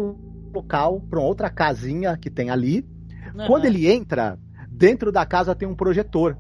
[0.56, 2.88] local, para uma outra casinha que tem ali.
[3.34, 3.48] Uhum.
[3.48, 4.40] Quando ele entra,
[4.70, 6.38] dentro da casa tem um projetor.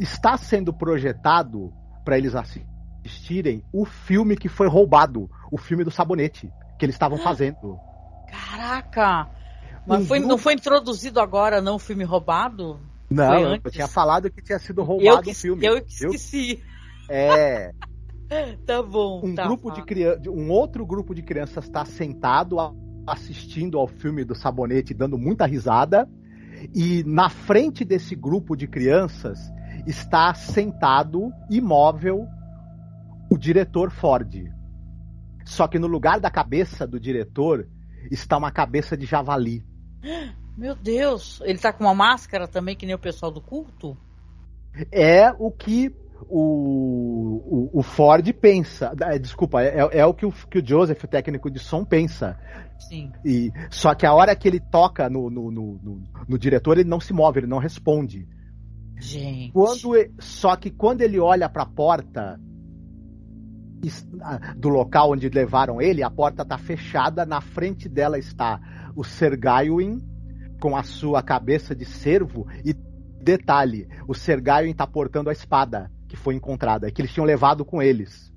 [0.00, 1.72] Está sendo projetado
[2.04, 7.18] para eles assistirem o filme que foi roubado, o filme do sabonete que eles estavam
[7.18, 7.78] fazendo.
[8.28, 9.28] Caraca!
[9.86, 12.80] Mas foi, não foi introduzido agora, não, o filme roubado?
[13.10, 15.64] Não, eu tinha falado que tinha sido roubado o filme.
[15.64, 16.62] Eu esqueci.
[17.08, 17.14] Eu...
[17.14, 17.72] É.
[18.66, 19.20] tá bom.
[19.24, 22.58] Um tá, grupo de crianças, um outro grupo de crianças está sentado
[23.06, 26.08] assistindo ao filme do Sabonete, dando muita risada,
[26.74, 29.38] e na frente desse grupo de crianças
[29.86, 32.26] está sentado, imóvel,
[33.30, 34.52] o diretor Ford.
[35.44, 37.68] Só que no lugar da cabeça do diretor
[38.10, 39.64] está uma cabeça de javali.
[40.56, 43.96] Meu Deus, ele tá com uma máscara também, que nem o pessoal do culto?
[44.90, 45.90] É o que
[46.28, 48.94] o, o, o Ford pensa.
[49.00, 52.38] É, desculpa, é, é, o que o que o Joseph, o técnico de som, pensa.
[52.78, 53.12] Sim.
[53.24, 56.88] E, só que a hora que ele toca no, no, no, no, no diretor, ele
[56.88, 58.26] não se move, ele não responde.
[58.98, 59.52] Gente.
[59.52, 62.38] Quando, só que quando ele olha para a porta
[64.56, 68.60] do local onde levaram ele, a porta está fechada, na frente dela está
[68.94, 70.00] o Sergaiwin
[70.60, 72.72] com a sua cabeça de cervo e
[73.20, 77.82] detalhe, o Sergaiwin está portando a espada que foi encontrada, que eles tinham levado com
[77.82, 78.30] eles.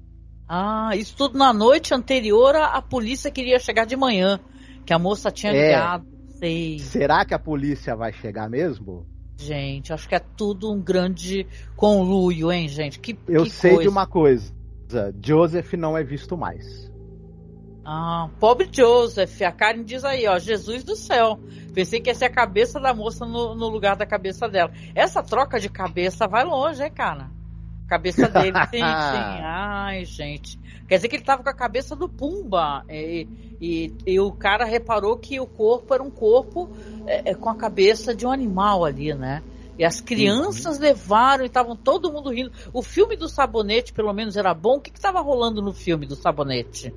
[0.48, 4.40] Ah, isso tudo na noite anterior a, a polícia queria chegar de manhã,
[4.86, 5.68] que a moça tinha é.
[5.68, 6.08] ligado.
[6.40, 6.80] Sei.
[6.80, 9.06] Será que a polícia vai chegar mesmo?
[9.38, 11.46] Gente, acho que é tudo um grande
[11.76, 12.98] conluio, hein, gente?
[12.98, 13.84] Que, Eu que sei coisa.
[13.84, 14.54] de uma coisa.
[15.22, 16.90] Joseph não é visto mais.
[17.84, 19.42] Ah, pobre Joseph.
[19.42, 21.38] A Karen diz aí, ó, Jesus do céu.
[21.74, 24.72] Pensei que ia ser a cabeça da moça no, no lugar da cabeça dela.
[24.94, 27.35] Essa troca de cabeça vai longe, hein, cara?
[27.88, 28.82] Cabeça dele, sim, sim.
[28.82, 30.60] Ai, gente.
[30.88, 32.84] Quer dizer que ele tava com a cabeça do Pumba.
[32.90, 33.28] E,
[33.60, 36.70] e, e o cara reparou que o corpo era um corpo
[37.08, 39.42] é, é com a cabeça de um animal ali, né?
[39.78, 40.84] E as crianças uhum.
[40.84, 42.52] levaram e estavam todo mundo rindo.
[42.72, 44.78] O filme do sabonete, pelo menos, era bom.
[44.78, 46.94] O que estava rolando no filme do sabonete?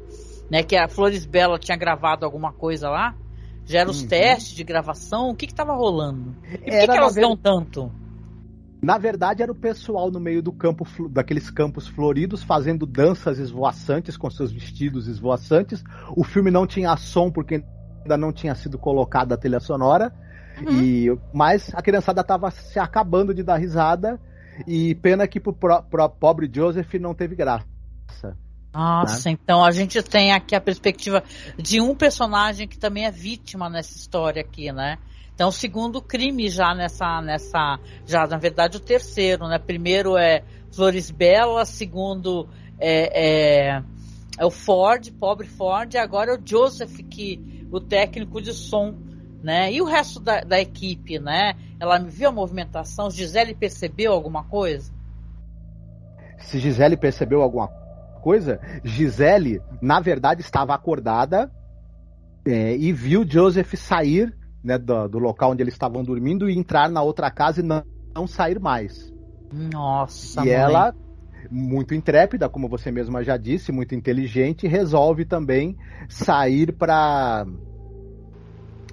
[0.48, 3.14] Né, que a Flores Bela tinha gravado alguma coisa lá?
[3.66, 4.08] Já eram os uhum.
[4.08, 5.28] testes de gravação?
[5.28, 6.34] O que estava rolando?
[6.52, 7.92] E por que, que elas dão tanto?
[8.80, 14.16] Na verdade, era o pessoal no meio do campo, daqueles campos floridos, fazendo danças esvoaçantes
[14.16, 15.82] com seus vestidos esvoaçantes.
[16.16, 17.64] O filme não tinha som porque
[18.02, 20.12] ainda não tinha sido colocada a trilha sonora.
[20.60, 20.80] Uhum.
[20.80, 24.20] E, mas a criançada estava se acabando de dar risada.
[24.66, 27.66] E pena que pro, pro, pobre Joseph não teve graça.
[28.72, 29.36] Nossa, né?
[29.40, 31.22] então a gente tem aqui a perspectiva
[31.56, 34.98] de um personagem que também é vítima nessa história aqui, né?
[35.38, 39.56] Então, o segundo crime já nessa, nessa, já na verdade o terceiro, né?
[39.56, 40.42] Primeiro é
[40.74, 43.82] Flores Bela, segundo é, é,
[44.36, 48.96] é o Ford, pobre Ford, e agora é o Joseph, que o técnico de som,
[49.40, 49.72] né?
[49.72, 51.54] E o resto da, da equipe, né?
[51.78, 54.92] Ela viu a movimentação, Gisele percebeu alguma coisa?
[56.40, 57.68] Se Gisele percebeu alguma
[58.24, 61.48] coisa, Gisele, na verdade, estava acordada
[62.44, 66.90] é, e viu Joseph sair né, do, do, local onde eles estavam dormindo e entrar
[66.90, 67.82] na outra casa e não,
[68.14, 69.12] não sair mais.
[69.52, 70.54] Nossa, E mãe.
[70.54, 70.94] ela,
[71.50, 75.76] muito intrépida, como você mesma já disse, muito inteligente, resolve também
[76.08, 77.46] sair para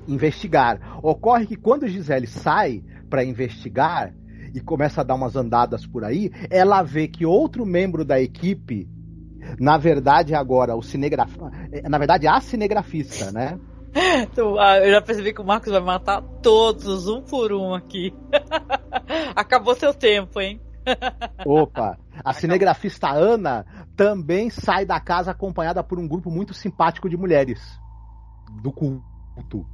[0.08, 1.00] investigar.
[1.02, 4.14] Ocorre que quando Gisele sai para investigar
[4.54, 8.88] e começa a dar umas andadas por aí, ela vê que outro membro da equipe,
[9.60, 11.52] na verdade agora o cinegrafista,
[11.90, 13.60] na verdade a cinegrafista, né?
[14.22, 18.14] Então, eu já percebi que o Marcos vai matar todos, um por um aqui.
[19.36, 20.60] Acabou seu tempo, hein?
[21.46, 21.98] Opa!
[22.24, 23.66] A cinegrafista Ana
[23.96, 27.80] também sai da casa acompanhada por um grupo muito simpático de mulheres
[28.62, 29.66] do culto.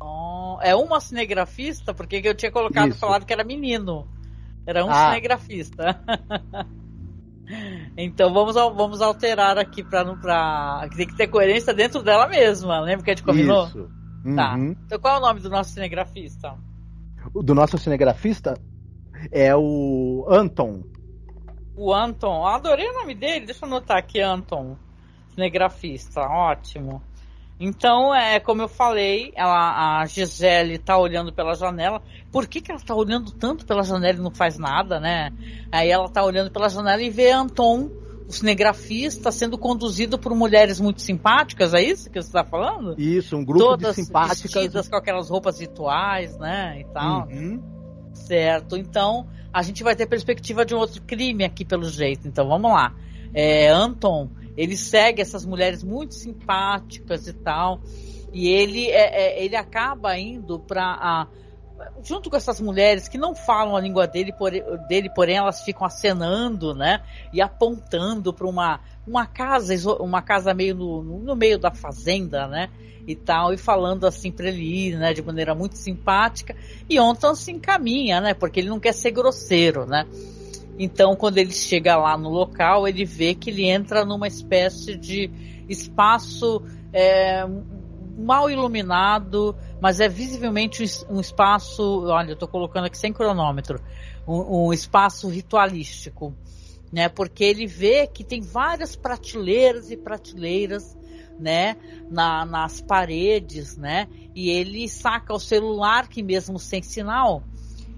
[0.00, 1.92] Oh, é uma cinegrafista?
[1.92, 3.00] Porque eu tinha colocado Isso.
[3.00, 4.06] falado que era menino.
[4.66, 5.08] Era um ah.
[5.08, 6.00] cinegrafista.
[7.96, 10.88] Então vamos, vamos alterar aqui para pra...
[10.96, 13.66] tem que ter coerência dentro dela mesma, lembra que a gente combinou?
[13.66, 13.88] Isso.
[14.34, 14.54] Tá.
[14.54, 14.76] Uhum.
[14.84, 16.54] Então qual é o nome do nosso cinegrafista?
[17.32, 18.54] O do nosso cinegrafista
[19.32, 20.82] é o Anton.
[21.74, 24.76] O Anton, adorei o nome dele, deixa eu anotar aqui, Anton.
[25.34, 27.02] Cinegrafista, ótimo.
[27.58, 32.02] Então, é como eu falei, ela, a Gisele está olhando pela janela.
[32.30, 35.32] Por que, que ela está olhando tanto pela janela e não faz nada, né?
[35.72, 37.88] Aí ela está olhando pela janela e vê Anton,
[38.28, 42.94] o cinegrafista, sendo conduzido por mulheres muito simpáticas, é isso que você está falando?
[42.98, 44.52] Isso, um grupo Todas de simpáticas.
[44.52, 46.80] vestidas com aquelas roupas rituais, né?
[46.80, 47.26] E tal.
[47.28, 47.62] Uhum.
[48.12, 48.76] Certo.
[48.76, 52.28] Então, a gente vai ter perspectiva de um outro crime aqui, pelo jeito.
[52.28, 52.92] Então, vamos lá.
[53.32, 57.80] É, Anton ele segue essas mulheres muito simpáticas e tal.
[58.32, 61.26] E ele, é, é, ele acaba indo para
[62.02, 64.50] junto com essas mulheres que não falam a língua dele, por,
[64.88, 67.02] dele, porém elas ficam acenando, né?
[67.32, 72.70] E apontando para uma, uma casa, uma casa meio no, no meio da fazenda, né?
[73.06, 75.12] E tal, e falando assim para ele ir, né?
[75.12, 76.56] De maneira muito simpática.
[76.88, 78.34] E Onton se encaminha, né?
[78.34, 80.06] Porque ele não quer ser grosseiro, né?
[80.78, 85.30] Então, quando ele chega lá no local, ele vê que ele entra numa espécie de
[85.68, 86.62] espaço
[86.92, 87.46] é,
[88.16, 92.04] mal iluminado, mas é visivelmente um espaço.
[92.06, 93.80] Olha, eu estou colocando aqui sem cronômetro
[94.26, 96.34] um, um espaço ritualístico,
[96.92, 97.08] né?
[97.08, 100.96] Porque ele vê que tem várias prateleiras e prateleiras
[101.38, 101.76] né,
[102.10, 107.42] na, nas paredes, né, e ele saca o celular que mesmo sem sinal,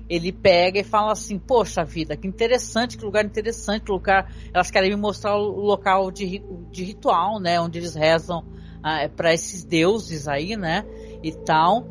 [0.08, 4.32] ele pega e fala assim, poxa vida, que interessante, que lugar interessante, que lugar.
[4.52, 7.60] Elas querem me mostrar o local de, de ritual, né?
[7.60, 8.44] Onde eles rezam
[8.82, 10.84] ah, é para esses deuses aí, né?
[11.22, 11.88] E tal.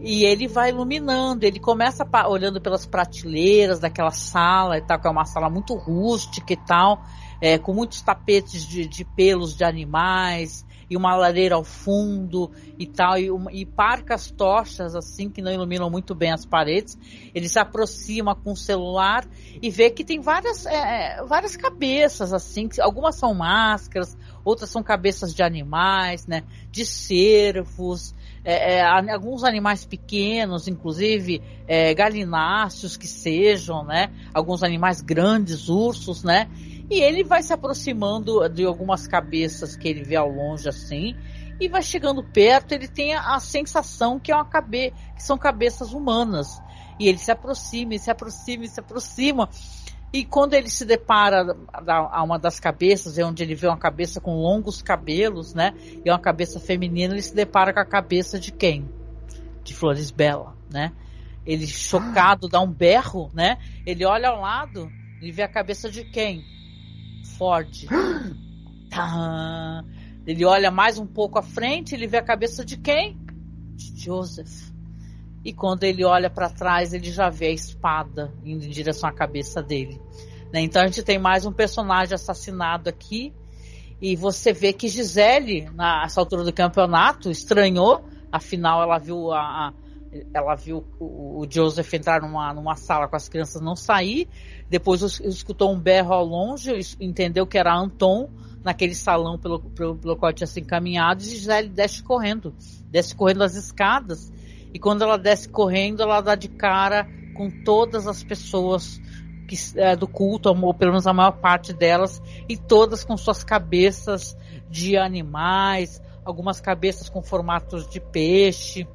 [0.00, 5.10] E ele vai iluminando, ele começa olhando pelas prateleiras daquela sala e tal, que é
[5.10, 7.04] uma sala muito rústica e tal,
[7.40, 12.86] é, com muitos tapetes de, de pelos de animais, e uma lareira ao fundo e
[12.86, 16.98] tal, e, e parcas tochas assim que não iluminam muito bem as paredes.
[17.34, 19.26] Ele se aproxima com o celular
[19.62, 24.82] e vê que tem várias, é, é várias cabeças assim, algumas são máscaras, outras são
[24.82, 28.14] cabeças de animais, né, de cervos,
[28.44, 34.10] é, é, alguns animais pequenos, inclusive é, galináceos que sejam, né?
[34.34, 36.50] Alguns animais grandes, ursos, né?
[36.90, 41.16] E ele vai se aproximando de algumas cabeças que ele vê ao longe assim,
[41.60, 45.38] e vai chegando perto, ele tem a, a sensação que é uma cabe que são
[45.38, 46.60] cabeças humanas.
[46.98, 49.48] E ele se aproxima, e se aproxima, e se aproxima.
[50.12, 54.20] E quando ele se depara a uma das cabeças, é onde ele vê uma cabeça
[54.20, 55.72] com longos cabelos, né?
[56.04, 58.90] E uma cabeça feminina, ele se depara com a cabeça de quem?
[59.64, 60.92] De Flores Bela, né?
[61.46, 63.58] Ele chocado dá um berro, né?
[63.86, 66.44] Ele olha ao lado, ele vê a cabeça de quem?
[67.38, 67.86] Ford.
[70.26, 73.18] Ele olha mais um pouco à frente, ele vê a cabeça de quem?
[73.74, 74.70] De Joseph.
[75.44, 79.12] E quando ele olha para trás, ele já vê a espada indo em direção à
[79.12, 80.00] cabeça dele.
[80.52, 80.60] Né?
[80.60, 83.32] Então a gente tem mais um personagem assassinado aqui.
[84.00, 88.04] E você vê que Gisele, nessa altura do campeonato, estranhou.
[88.30, 89.72] Afinal, ela viu a, a,
[90.32, 94.28] ela viu o, Joseph entrar numa, numa sala com as crianças não sair,
[94.68, 98.28] depois escutou um berro ao longe, entendeu que era Anton
[98.62, 102.54] naquele salão pelo, pelo, pelo qual tinha se encaminhado, e Gisele desce correndo,
[102.90, 104.32] desce correndo as escadas,
[104.72, 109.00] e quando ela desce correndo, ela dá de cara com todas as pessoas
[109.48, 113.42] que, é, do culto, ou pelo menos a maior parte delas, e todas com suas
[113.42, 114.36] cabeças
[114.70, 118.86] de animais, algumas cabeças com formatos de peixe,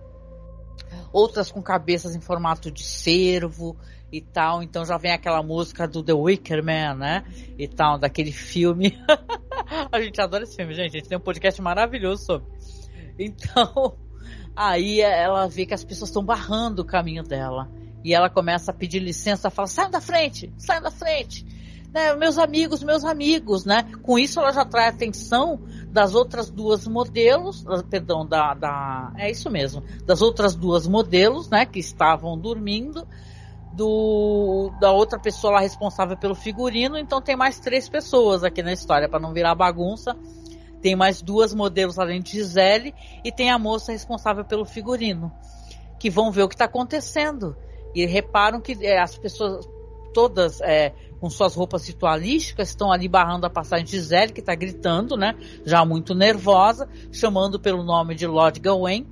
[1.11, 3.77] outras com cabeças em formato de cervo
[4.11, 4.63] e tal.
[4.63, 7.23] Então já vem aquela música do The Wicker Man, né?
[7.57, 8.97] E tal, daquele filme.
[9.91, 10.95] a gente adora esse filme, gente.
[10.95, 12.47] A gente tem um podcast maravilhoso sobre.
[13.19, 13.97] Então,
[14.55, 17.69] aí ela vê que as pessoas estão barrando o caminho dela.
[18.03, 21.45] E ela começa a pedir licença, fala: sai da frente, sai da frente.
[21.93, 23.89] Né, meus amigos, meus amigos, né?
[24.03, 25.61] Com isso ela já atrai a atenção
[25.91, 31.65] das outras duas modelos, perdão, da, da, é isso mesmo, das outras duas modelos, né,
[31.65, 33.07] que estavam dormindo,
[33.71, 38.73] do, da outra pessoa lá responsável pelo figurino, então tem mais três pessoas aqui na
[38.73, 40.17] história, para não virar bagunça.
[40.81, 45.31] Tem mais duas modelos além de Gisele e tem a moça responsável pelo figurino,
[45.99, 47.55] que vão ver o que está acontecendo.
[47.93, 49.67] E reparam que é, as pessoas
[50.13, 54.55] todas é, com suas roupas ritualísticas estão ali barrando a passagem de Gisele, que está
[54.55, 55.35] gritando, né?
[55.65, 59.05] Já muito nervosa, chamando pelo nome de Lord Gawain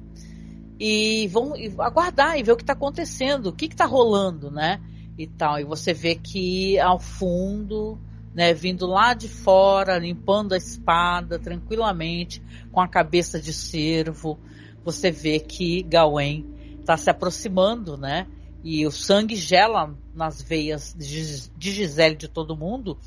[0.80, 4.82] e vão aguardar e ver o que está acontecendo, o que está rolando, né?
[5.18, 5.60] E tal.
[5.60, 7.98] E você vê que ao fundo,
[8.34, 14.38] né, vindo lá de fora, limpando a espada tranquilamente, com a cabeça de cervo,
[14.84, 16.46] você vê que Gawain
[16.80, 18.28] está se aproximando, né?
[18.68, 22.98] E o sangue gela nas veias de Gisele de todo mundo,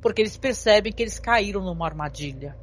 [0.00, 2.56] porque eles percebem que eles caíram numa armadilha.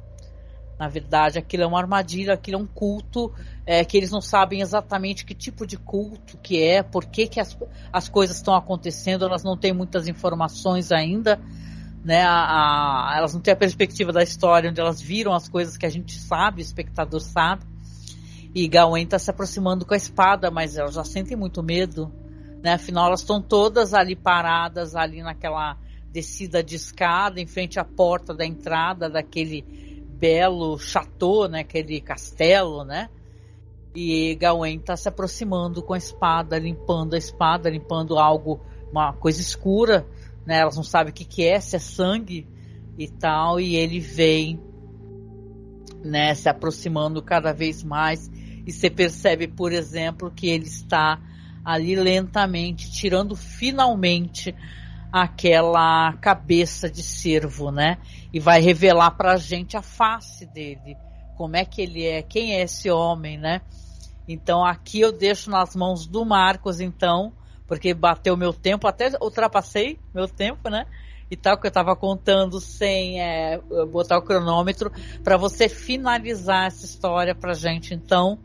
[0.78, 3.30] Na verdade, aquilo é uma armadilha, aquilo é um culto
[3.66, 7.38] é, que eles não sabem exatamente que tipo de culto que é, por que, que
[7.38, 7.54] as,
[7.92, 11.38] as coisas estão acontecendo, elas não têm muitas informações ainda,
[12.02, 12.22] né?
[12.22, 15.84] A, a, elas não têm a perspectiva da história onde elas viram as coisas que
[15.84, 17.66] a gente sabe, o espectador sabe.
[18.54, 22.10] E Gawain está se aproximando com a espada, mas elas já sentem muito medo,
[22.62, 22.74] né?
[22.74, 25.76] Afinal, elas estão todas ali paradas, ali naquela
[26.12, 29.62] descida de escada, em frente à porta da entrada daquele
[30.18, 33.08] belo chateau, né, aquele castelo, né?
[33.94, 38.60] E Gawain está se aproximando com a espada, limpando a espada, limpando algo,
[38.92, 40.06] uma coisa escura,
[40.44, 40.58] né?
[40.58, 42.46] Elas não sabem o que, que é, se é sangue
[42.98, 44.60] e tal, e ele vem,
[46.04, 48.30] né, se aproximando cada vez mais.
[48.66, 51.20] E você percebe, por exemplo, que ele está
[51.64, 54.54] ali lentamente tirando finalmente
[55.12, 57.98] aquela cabeça de cervo, né?
[58.32, 60.96] E vai revelar para a gente a face dele,
[61.34, 63.60] como é que ele é, quem é esse homem, né?
[64.28, 67.32] Então aqui eu deixo nas mãos do Marcos, então,
[67.66, 70.86] porque bateu meu tempo, até ultrapassei meu tempo, né?
[71.30, 74.90] E tal, que eu estava contando sem é, botar o cronômetro,
[75.22, 78.38] para você finalizar essa história pra gente, então,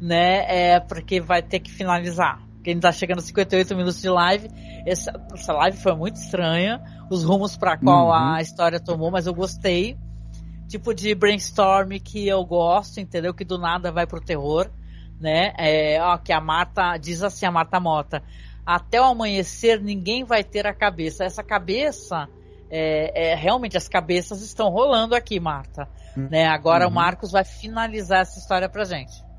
[0.00, 0.44] né?
[0.48, 2.49] É, porque vai ter que finalizar.
[2.62, 4.48] Quem está chegando a 58 minutos de live.
[4.86, 6.80] Essa, essa live foi muito estranha.
[7.10, 8.12] Os rumos para qual uhum.
[8.12, 9.96] a história tomou, mas eu gostei.
[10.68, 13.34] Tipo de brainstorm que eu gosto, entendeu?
[13.34, 14.70] Que do nada vai pro terror,
[15.18, 15.52] né?
[15.58, 18.22] É, ó, que a Marta, diz assim a Marta Mota,
[18.64, 21.24] até o amanhecer ninguém vai ter a cabeça.
[21.24, 22.28] Essa cabeça,
[22.70, 25.88] é, é realmente as cabeças estão rolando aqui, Marta.
[26.16, 26.28] Uhum.
[26.30, 26.46] Né?
[26.46, 26.94] Agora o uhum.
[26.94, 29.29] Marcos vai finalizar essa história pra gente.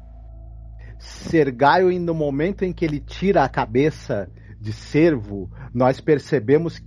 [1.02, 4.30] Sergaio, no momento em que ele tira a cabeça
[4.60, 6.80] de cervo, nós percebemos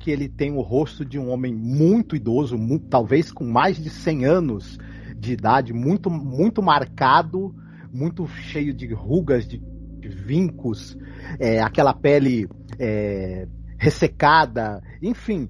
[0.00, 3.90] que ele tem o rosto de um homem muito idoso, muito, talvez com mais de
[3.90, 4.78] 100 anos
[5.14, 7.54] de idade, muito, muito marcado,
[7.92, 10.96] muito cheio de rugas, de, de vincos,
[11.38, 12.48] é, aquela pele
[12.78, 13.46] é,
[13.76, 15.46] ressecada, enfim.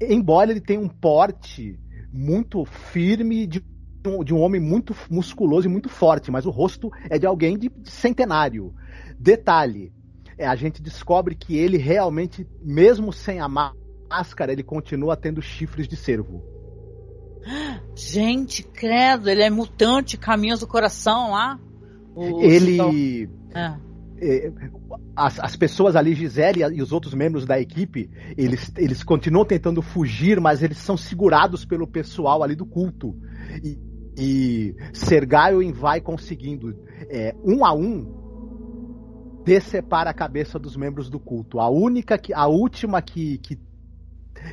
[0.00, 1.78] Embora ele tenha um porte
[2.12, 3.64] muito firme de
[4.24, 7.70] de um homem muito musculoso e muito forte, mas o rosto é de alguém de
[7.84, 8.74] centenário.
[9.18, 9.92] Detalhe,
[10.38, 15.86] é, a gente descobre que ele realmente, mesmo sem a máscara, ele continua tendo chifres
[15.86, 16.42] de cervo.
[17.94, 21.58] Gente, credo, ele é mutante, caminhos do coração lá.
[22.14, 23.28] O, ele.
[23.54, 23.90] É.
[24.22, 24.52] É,
[25.16, 29.80] as, as, pessoas ali, Gisele e os outros membros da equipe, eles, eles continuam tentando
[29.80, 33.16] fugir, mas eles são segurados pelo pessoal ali do culto.
[33.64, 33.78] E,
[34.20, 36.76] e Sergaioin vai conseguindo
[37.08, 38.20] é, um a um
[39.42, 41.58] decepar a cabeça dos membros do culto.
[41.58, 43.58] A única que, a última que, que,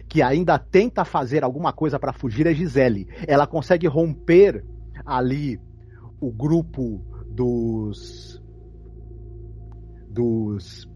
[0.07, 3.09] que ainda tenta fazer alguma coisa para fugir é Gisele.
[3.27, 4.63] Ela consegue romper
[5.05, 5.59] ali
[6.21, 8.41] o grupo dos
[10.09, 10.89] dos,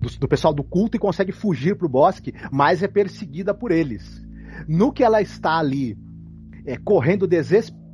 [0.00, 3.70] dos, do pessoal do culto e consegue fugir para o bosque, mas é perseguida por
[3.70, 4.26] eles.
[4.66, 5.96] No que ela está ali
[6.66, 7.87] é, correndo desesperadamente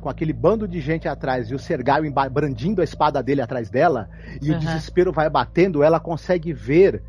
[0.00, 4.08] com aquele bando de gente atrás e o Sergaio brandindo a espada dele atrás dela,
[4.42, 4.56] e uhum.
[4.56, 7.02] o desespero vai batendo, ela consegue ver.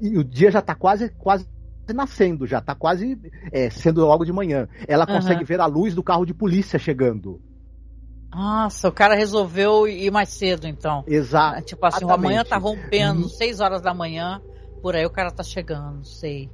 [0.00, 1.46] E o dia já está quase, quase
[1.94, 3.18] nascendo, já está quase
[3.50, 4.68] é, sendo logo de manhã.
[4.86, 5.46] Ela consegue uhum.
[5.46, 7.40] ver a luz do carro de polícia chegando.
[8.34, 11.04] Nossa, o cara resolveu ir mais cedo, então.
[11.06, 11.62] Exato.
[11.62, 14.40] Tipo assim, amanhã tá rompendo, 6 horas da manhã,
[14.80, 16.50] por aí o cara tá chegando, sei.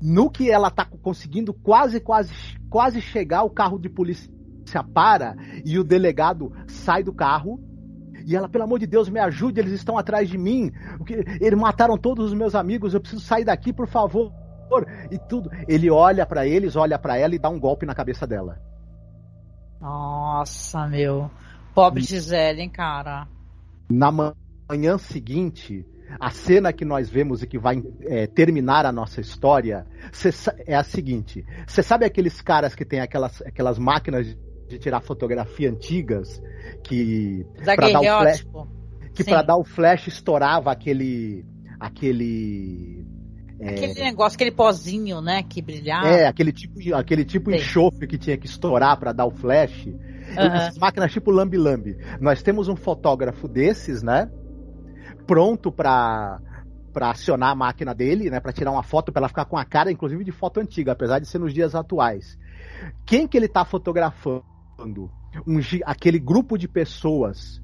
[0.00, 2.32] No que ela tá conseguindo quase, quase,
[2.70, 4.30] quase chegar, o carro de polícia
[4.92, 7.60] para e o delegado sai do carro.
[8.26, 10.72] E ela, pelo amor de Deus, me ajude, eles estão atrás de mim.
[11.40, 14.32] Eles mataram todos os meus amigos, eu preciso sair daqui, por favor.
[15.10, 15.50] E tudo.
[15.68, 18.58] Ele olha para eles, olha para ela e dá um golpe na cabeça dela.
[19.80, 21.30] Nossa, meu.
[21.74, 23.28] Pobre Gisele, hein, cara.
[23.90, 25.86] Na manhã seguinte,
[26.18, 29.86] a cena que nós vemos e que vai é, terminar a nossa história
[30.66, 34.36] é a seguinte: você sabe aqueles caras que tem aquelas, aquelas máquinas
[34.68, 36.42] de tirar fotografia antigas
[36.82, 38.46] que para dar o flash,
[39.14, 41.44] que para dar o flash estourava aquele
[41.78, 43.04] aquele
[43.60, 44.04] é, aquele é...
[44.04, 46.08] negócio, aquele pozinho, né, que brilhava.
[46.08, 49.86] É, aquele tipo, aquele tipo de enxofre que tinha que estourar para dar o flash.
[49.86, 50.80] Uhum.
[50.80, 51.96] Máquinas tipo lambi-lambi.
[52.20, 54.30] Nós temos um fotógrafo desses, né?
[55.26, 56.40] Pronto para
[56.92, 59.64] para acionar a máquina dele, né, para tirar uma foto, para ela ficar com a
[59.64, 62.38] cara, inclusive de foto antiga, apesar de ser nos dias atuais.
[63.04, 64.44] Quem que ele está fotografando?
[65.46, 67.60] Um, aquele grupo de pessoas,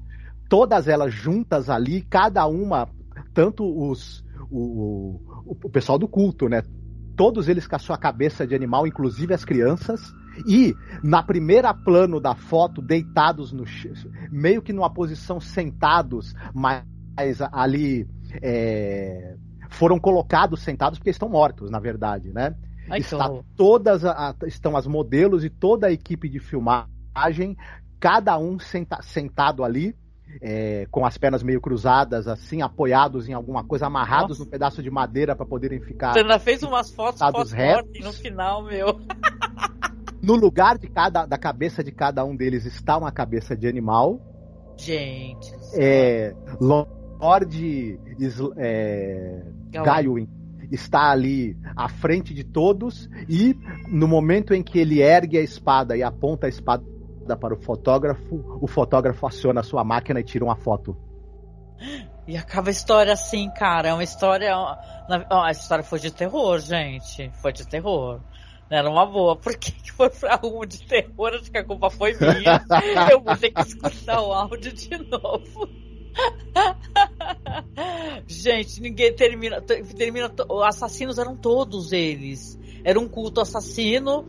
[0.49, 2.89] todas elas juntas ali, cada uma,
[3.33, 6.61] tanto os o, o, o pessoal do culto, né?
[7.15, 10.13] Todos eles com a sua cabeça de animal, inclusive as crianças.
[10.47, 13.65] E na primeira plano da foto, deitados no
[14.31, 16.83] meio que numa posição sentados, mas
[17.51, 18.07] ali
[18.41, 19.35] é,
[19.69, 22.55] foram colocados sentados porque estão mortos, na verdade, né?
[22.89, 26.90] Ai, Está todas a, estão as modelos e toda a equipe de filmagem,
[27.99, 29.95] cada um senta, sentado ali
[30.41, 34.43] é, com as pernas meio cruzadas, assim, apoiados em alguma coisa, amarrados Nossa.
[34.43, 36.13] num pedaço de madeira para poderem ficar.
[36.13, 37.51] Você ainda fez umas fotos fotos
[37.99, 38.99] no final, meu.
[40.21, 44.21] No lugar de cada, da cabeça de cada um deles está uma cabeça de animal.
[44.77, 45.51] Gente.
[45.73, 47.99] É, Lord
[48.57, 49.41] é,
[49.71, 50.29] Gawain
[50.71, 53.57] está ali à frente de todos e
[53.87, 56.83] no momento em que ele ergue a espada e aponta a espada
[57.37, 60.97] para o fotógrafo, o fotógrafo aciona a sua máquina e tira uma foto.
[62.27, 63.89] E acaba a história assim, cara.
[63.89, 64.53] É uma história.
[65.29, 67.31] A história foi de terror, gente.
[67.41, 68.21] Foi de terror.
[68.69, 69.35] Era uma boa.
[69.35, 71.33] Por que, que foi pra rumo de terror?
[71.33, 72.63] Acho que a culpa foi minha.
[73.11, 75.69] Eu vou ter que escutar o áudio de novo.
[78.27, 79.61] Gente, ninguém termina.
[79.61, 80.31] termina
[80.65, 82.59] assassinos eram todos eles.
[82.83, 84.25] Era um culto assassino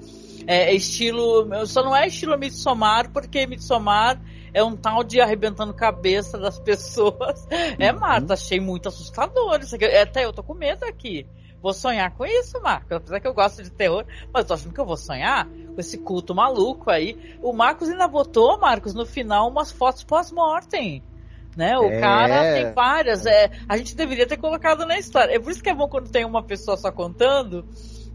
[0.47, 1.67] é, estilo.
[1.67, 4.21] Só não é estilo Midsommar, porque Midsommar
[4.55, 7.47] é um tal de arrebentando cabeça das pessoas.
[7.79, 8.01] É, uhum.
[8.01, 9.61] Marta, achei muito assustador.
[9.61, 11.27] Isso aqui, até eu tô com medo aqui.
[11.63, 12.97] Vou sonhar com isso, Marcos.
[12.97, 15.97] Apesar que eu gosto de terror, mas tô achando que eu vou sonhar com esse
[15.99, 17.39] culto maluco aí.
[17.41, 21.03] O Marcos ainda botou, Marcos, no final umas fotos pós-mortem.
[21.57, 21.79] Né?
[21.79, 22.01] O é...
[22.01, 23.27] cara tem várias.
[23.27, 25.35] É, a gente deveria ter colocado na história.
[25.35, 27.65] É por isso que é bom quando tem uma pessoa só contando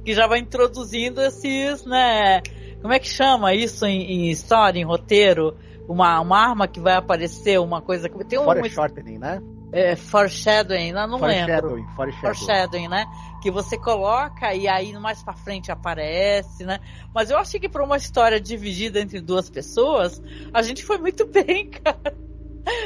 [0.08, 2.42] que já vai introduzindo esses, né?
[2.82, 5.58] Como é que chama isso em, em história, em roteiro?
[5.86, 9.42] Uma, uma arma que vai aparecer, uma coisa que tem um foreshortening, né?
[9.70, 11.94] É, foreshadowing, não, não foreshadowing, lembro.
[11.94, 13.06] Foreshadowing, foreshadowing, né?
[13.42, 16.80] Que você coloca e aí mais para frente aparece, né?
[17.14, 20.22] Mas eu achei que para uma história dividida entre duas pessoas,
[20.54, 22.16] a gente foi muito bem, cara.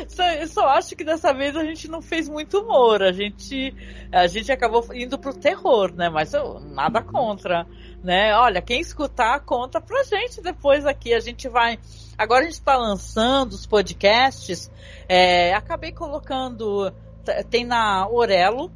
[0.07, 3.01] Só, eu só acho que dessa vez a gente não fez muito humor.
[3.01, 3.73] A gente,
[4.11, 6.09] a gente acabou indo pro terror, né?
[6.09, 7.65] Mas eu, nada contra,
[8.03, 8.35] né?
[8.35, 11.13] Olha, quem escutar, conta pra gente depois aqui.
[11.13, 11.79] A gente vai.
[12.17, 14.71] Agora a gente está lançando os podcasts.
[15.07, 16.93] É, acabei colocando.
[17.49, 18.71] Tem na Orelo,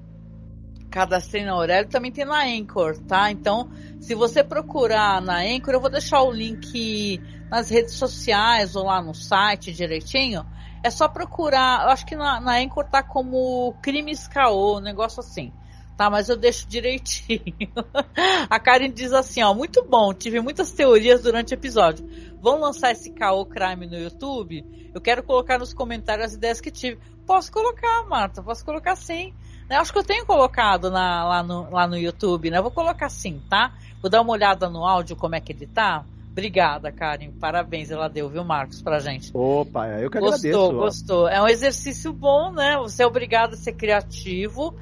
[0.96, 3.32] cadastrei na Aurélio, também tem na Anchor, tá?
[3.32, 8.86] Então, se você procurar na Anchor, eu vou deixar o link nas redes sociais ou
[8.86, 10.46] lá no site direitinho.
[10.86, 15.52] É só procurar, acho que na, na Anchor tá como Crimes Caô, um negócio assim.
[15.98, 17.42] Tá, mas eu deixo direitinho.
[18.48, 22.08] A Karen diz assim, ó, muito bom, tive muitas teorias durante o episódio.
[22.40, 24.64] Vão lançar esse Caô Crime no YouTube?
[24.94, 27.00] Eu quero colocar nos comentários as ideias que tive.
[27.26, 29.34] Posso colocar, Marta, posso colocar sim.
[29.68, 32.60] Eu acho que eu tenho colocado na, lá, no, lá no YouTube, né?
[32.60, 33.74] Eu vou colocar sim, tá?
[34.04, 36.06] Vou dar uma olhada no áudio, como é que ele tá.
[36.36, 37.32] Obrigada, Karen.
[37.32, 39.32] Parabéns, ela deu, viu, Marcos, pra gente.
[39.34, 40.58] Opa, eu que gostou, agradeço.
[40.58, 41.30] Gostou, gostou.
[41.30, 42.76] É um exercício bom, né?
[42.80, 44.76] Você é obrigado a ser criativo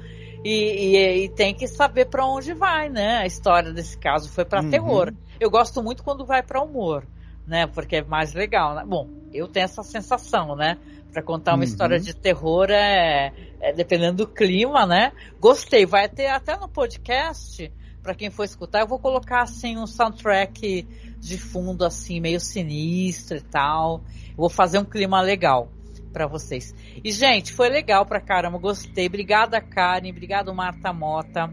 [0.44, 3.18] e, e, e tem que saber para onde vai, né?
[3.18, 4.70] A história desse caso foi para uhum.
[4.70, 5.14] terror.
[5.38, 7.06] Eu gosto muito quando vai para humor,
[7.46, 7.68] né?
[7.68, 8.82] Porque é mais legal, né?
[8.84, 10.76] Bom, eu tenho essa sensação, né?
[11.12, 11.62] Para contar uma uhum.
[11.62, 15.12] história de terror é, é dependendo do clima, né?
[15.38, 15.86] Gostei.
[15.86, 17.72] Vai ter até no podcast
[18.04, 20.86] para quem for escutar, eu vou colocar assim um soundtrack
[21.24, 24.02] de fundo assim meio sinistro e tal.
[24.36, 25.68] Vou fazer um clima legal
[26.12, 26.74] para vocês.
[27.02, 29.06] E gente, foi legal pra caramba, gostei.
[29.06, 31.50] Obrigada Karen, obrigado Marta Mota.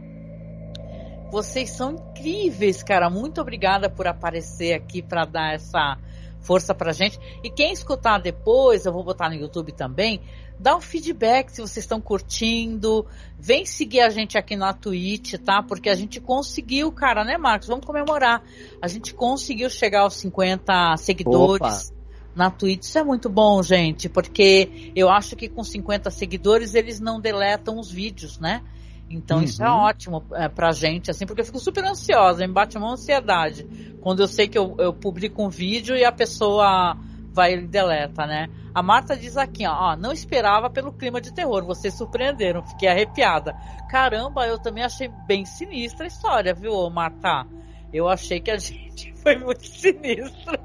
[1.32, 3.10] Vocês são incríveis, cara.
[3.10, 5.98] Muito obrigada por aparecer aqui para dar essa
[6.42, 7.18] força pra gente.
[7.42, 10.20] E quem escutar depois, eu vou botar no YouTube também,
[10.62, 13.06] dá um feedback se vocês estão curtindo.
[13.40, 15.64] Vem seguir a gente aqui na Twitch, tá?
[15.64, 17.68] Porque a gente conseguiu, cara, né, Marcos?
[17.68, 18.44] Vamos comemorar.
[18.80, 21.90] A gente conseguiu chegar aos 50 seguidores.
[21.90, 22.02] Opa.
[22.34, 26.98] Na Twitch, isso é muito bom, gente, porque eu acho que com 50 seguidores eles
[26.98, 28.62] não deletam os vídeos, né?
[29.10, 29.44] Então uhum.
[29.44, 32.94] isso é ótimo é, pra gente, assim, porque eu fico super ansiosa, me bate uma
[32.94, 33.68] ansiedade.
[34.00, 36.96] Quando eu sei que eu, eu publico um vídeo e a pessoa
[37.34, 38.48] vai e deleta, né?
[38.74, 43.54] A Marta diz aqui, ó, não esperava pelo clima de terror, vocês surpreenderam, fiquei arrepiada.
[43.90, 47.46] Caramba, eu também achei bem sinistra a história, viu, Marta?
[47.92, 50.60] Eu achei que a gente foi muito sinistra.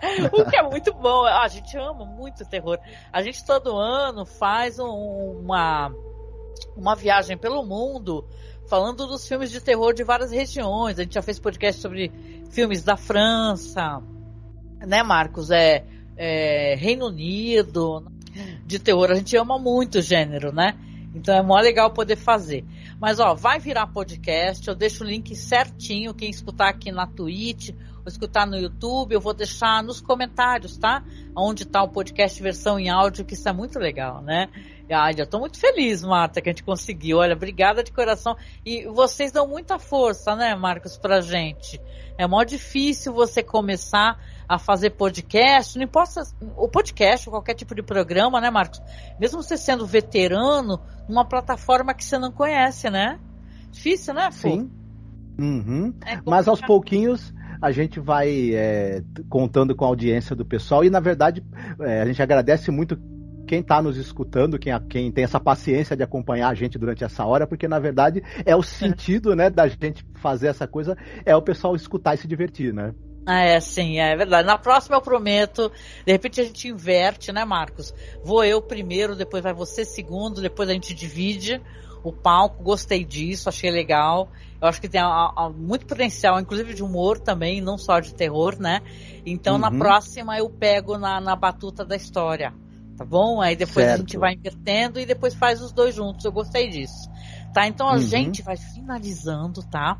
[0.32, 1.24] o que é muito bom.
[1.24, 2.78] A gente ama muito terror.
[3.12, 5.92] A gente todo ano faz um, uma,
[6.76, 8.24] uma viagem pelo mundo
[8.68, 10.98] falando dos filmes de terror de várias regiões.
[10.98, 12.12] A gente já fez podcast sobre
[12.50, 14.02] filmes da França,
[14.86, 15.50] né, Marcos?
[15.50, 15.84] É,
[16.16, 18.06] é Reino Unido,
[18.66, 19.10] de terror.
[19.10, 20.76] A gente ama muito o gênero, né?
[21.14, 22.64] Então é mó legal poder fazer.
[23.00, 27.70] Mas ó, vai virar podcast, eu deixo o link certinho, quem escutar aqui na Twitch,
[27.70, 31.02] ou escutar no YouTube, eu vou deixar nos comentários, tá?
[31.34, 34.48] Onde está o podcast versão em áudio, que isso é muito legal, né?
[34.90, 37.18] Ai, já estou muito feliz, Marta, que a gente conseguiu.
[37.18, 38.36] Olha, obrigada de coração.
[38.64, 41.80] E vocês dão muita força, né, Marcos, pra gente.
[42.16, 44.18] É mó difícil você começar
[44.48, 46.22] a fazer podcast, não importa
[46.56, 48.80] o podcast, qualquer tipo de programa, né, Marcos?
[49.18, 53.18] Mesmo você sendo veterano, numa plataforma que você não conhece, né?
[53.70, 54.48] Difícil, né, Fu?
[54.48, 54.70] Sim.
[55.38, 55.94] Uhum.
[56.04, 60.90] É Mas aos pouquinhos a gente vai é, contando com a audiência do pessoal e,
[60.90, 61.44] na verdade,
[61.80, 62.98] é, a gente agradece muito
[63.46, 67.24] quem está nos escutando, quem, quem, tem essa paciência de acompanhar a gente durante essa
[67.24, 71.42] hora, porque na verdade é o sentido, né, da gente fazer essa coisa, é o
[71.42, 72.92] pessoal escutar e se divertir, né?
[73.26, 74.46] É, sim, é verdade.
[74.46, 75.70] Na próxima eu prometo.
[76.04, 77.92] De repente a gente inverte, né, Marcos?
[78.24, 81.60] Vou eu primeiro, depois vai você segundo, depois a gente divide
[82.04, 82.62] o palco.
[82.62, 84.30] Gostei disso, achei legal.
[84.60, 88.14] Eu acho que tem a, a, muito potencial, inclusive de humor também, não só de
[88.14, 88.80] terror, né?
[89.26, 89.60] Então uhum.
[89.60, 92.54] na próxima eu pego na, na batuta da história,
[92.96, 93.40] tá bom?
[93.40, 93.94] Aí depois certo.
[93.94, 96.24] a gente vai invertendo e depois faz os dois juntos.
[96.24, 97.10] Eu gostei disso.
[97.52, 97.66] Tá?
[97.66, 97.98] Então a uhum.
[97.98, 99.98] gente vai finalizando, tá?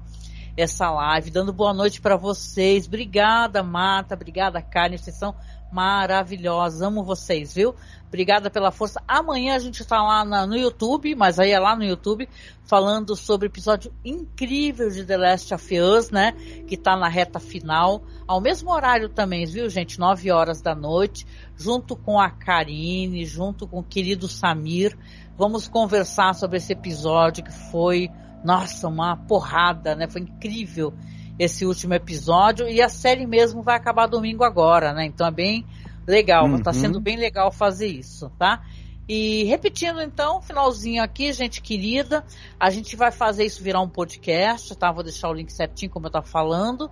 [0.57, 2.87] Essa live, dando boa noite para vocês.
[2.87, 4.15] Obrigada, Marta.
[4.15, 4.97] Obrigada, Karen.
[4.97, 5.35] Vocês são
[5.71, 6.81] maravilhosos.
[6.81, 7.75] Amo vocês, viu?
[8.09, 9.03] Obrigada pela força.
[9.07, 12.27] Amanhã a gente está lá na, no YouTube, mas aí é lá no YouTube,
[12.65, 16.33] falando sobre o episódio incrível de The Last of Us, né?
[16.67, 18.03] Que está na reta final.
[18.27, 19.99] Ao mesmo horário também, viu, gente?
[19.99, 24.97] 9 horas da noite, junto com a Karine, junto com o querido Samir.
[25.37, 28.11] Vamos conversar sobre esse episódio que foi
[28.47, 30.07] nossa, uma porrada, né?
[30.07, 30.95] Foi incrível
[31.37, 35.05] esse último episódio e a série mesmo vai acabar domingo agora, né?
[35.05, 35.67] Então é bem
[36.07, 36.63] legal, tá uhum.
[36.63, 38.63] tá sendo bem legal fazer isso, tá?
[39.09, 42.25] E repetindo então, finalzinho aqui, gente querida,
[42.59, 44.93] a gente vai fazer isso virar um podcast, tá?
[44.93, 46.89] Vou deixar o link certinho como eu tava falando.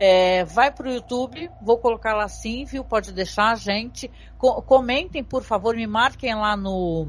[0.00, 2.84] É, vai pro YouTube, vou colocar lá sim, viu?
[2.84, 4.10] Pode deixar, gente.
[4.38, 7.08] Co comentem, por favor, me marquem lá no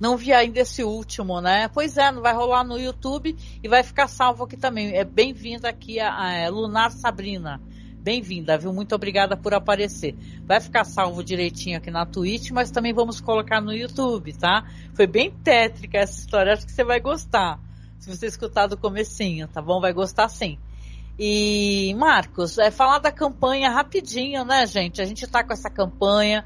[0.00, 1.68] não vi ainda esse último, né?
[1.68, 4.94] Pois é, não vai rolar no YouTube e vai ficar salvo aqui também.
[4.94, 7.60] É bem-vinda aqui a, a, é, Lunar Sabrina.
[8.00, 8.72] Bem-vinda, viu?
[8.72, 10.14] Muito obrigada por aparecer.
[10.44, 14.64] Vai ficar salvo direitinho aqui na Twitch, mas também vamos colocar no YouTube, tá?
[14.94, 17.60] Foi bem tétrica essa história, acho que você vai gostar.
[17.98, 19.80] Se você escutar do comecinho, tá bom?
[19.80, 20.58] Vai gostar sim.
[21.18, 25.02] E, Marcos, é falar da campanha rapidinho, né, gente?
[25.02, 26.44] A gente tá com essa campanha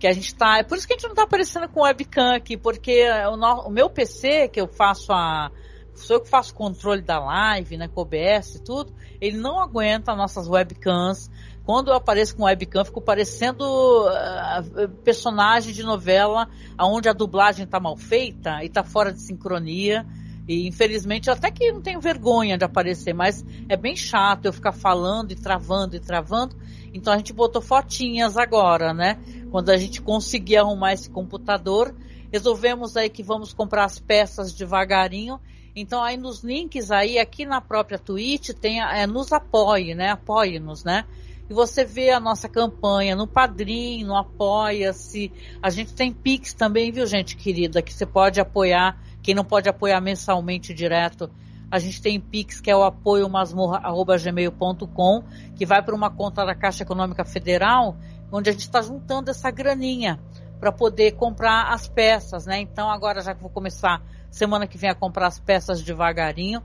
[0.00, 0.58] que a gente tá.
[0.58, 3.66] É por isso que a gente não tá aparecendo com webcam aqui, porque o, no,
[3.66, 5.52] o meu PC, que eu faço a.
[5.94, 8.90] Sou eu que faço controle da live, né, com OBS e tudo,
[9.20, 11.30] ele não aguenta nossas webcams.
[11.62, 16.48] Quando eu apareço com webcam, fico parecendo uh, personagem de novela
[16.80, 20.06] onde a dublagem tá mal feita e tá fora de sincronia.
[20.48, 24.72] E infelizmente até que não tenho vergonha de aparecer, mas é bem chato eu ficar
[24.72, 26.56] falando e travando e travando.
[26.92, 29.18] Então a gente botou fotinhas agora, né?
[29.50, 31.94] Quando a gente conseguir arrumar esse computador,
[32.32, 35.40] resolvemos aí que vamos comprar as peças devagarinho.
[35.74, 40.10] Então aí nos links aí, aqui na própria Twitch, tem é, nos apoie, né?
[40.10, 41.04] Apoie-nos, né?
[41.48, 45.32] E você vê a nossa campanha no Padrim, no Apoia-se.
[45.60, 48.96] A gente tem Pix também, viu, gente querida, que você pode apoiar.
[49.20, 51.28] Quem não pode apoiar mensalmente direto,
[51.70, 55.24] a gente tem Pix, que é o apoio masmorra.gmail.com,
[55.54, 57.96] que vai para uma conta da Caixa Econômica Federal,
[58.32, 60.18] onde a gente está juntando essa graninha
[60.58, 62.60] para poder comprar as peças, né?
[62.60, 66.62] Então agora já que vou começar semana que vem a comprar as peças devagarinho,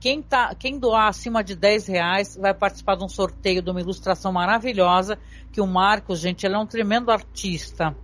[0.00, 3.80] quem, tá, quem doar acima de 10 reais vai participar de um sorteio de uma
[3.80, 5.18] ilustração maravilhosa
[5.52, 7.94] que o Marcos, gente, ele é um tremendo artista.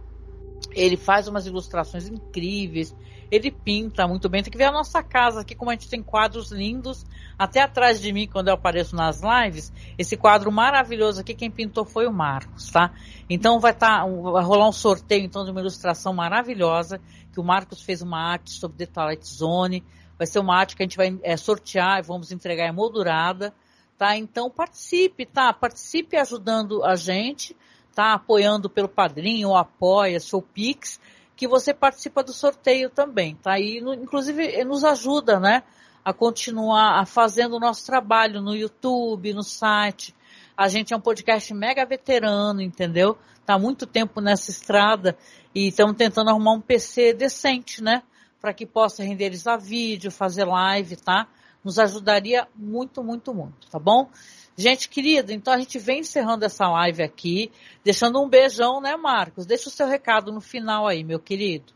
[0.73, 2.95] Ele faz umas ilustrações incríveis,
[3.31, 4.43] ele pinta muito bem.
[4.43, 7.05] Tem que ver a nossa casa aqui, como a gente tem quadros lindos.
[7.39, 11.85] Até atrás de mim, quando eu apareço nas lives, esse quadro maravilhoso aqui, quem pintou
[11.85, 12.93] foi o Marcos, tá?
[13.29, 17.01] Então vai, tá, vai rolar um sorteio então de uma ilustração maravilhosa,
[17.33, 19.85] que o Marcos fez uma arte sobre The Twilight Zone.
[20.17, 23.53] Vai ser uma arte que a gente vai é, sortear e vamos entregar emoldurada,
[23.99, 24.17] tá?
[24.17, 25.53] Então participe, tá?
[25.53, 27.55] Participe ajudando a gente,
[27.95, 28.15] tá?
[28.15, 30.99] Apoiando pelo padrinho, ou apoia, seu Pix,
[31.37, 33.59] que você participa do sorteio também, tá?
[33.59, 35.63] E no, inclusive nos ajuda, né?
[36.05, 40.15] A continuar fazendo o nosso trabalho no YouTube, no site.
[40.57, 43.19] A gente é um podcast mega veterano, entendeu?
[43.45, 45.17] Tá muito tempo nessa estrada
[45.55, 48.03] e estamos tentando arrumar um PC decente, né?
[48.47, 51.27] para que possa renderizar vídeo, fazer live, tá?
[51.65, 54.09] Nos ajudaria muito, muito, muito, tá bom?
[54.57, 57.53] Gente querida, então a gente vem encerrando essa live aqui,
[57.85, 59.45] deixando um beijão, né, Marcos?
[59.45, 61.75] Deixa o seu recado no final aí, meu querido.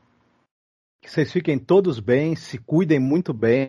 [1.02, 3.68] Que vocês fiquem todos bem, se cuidem muito bem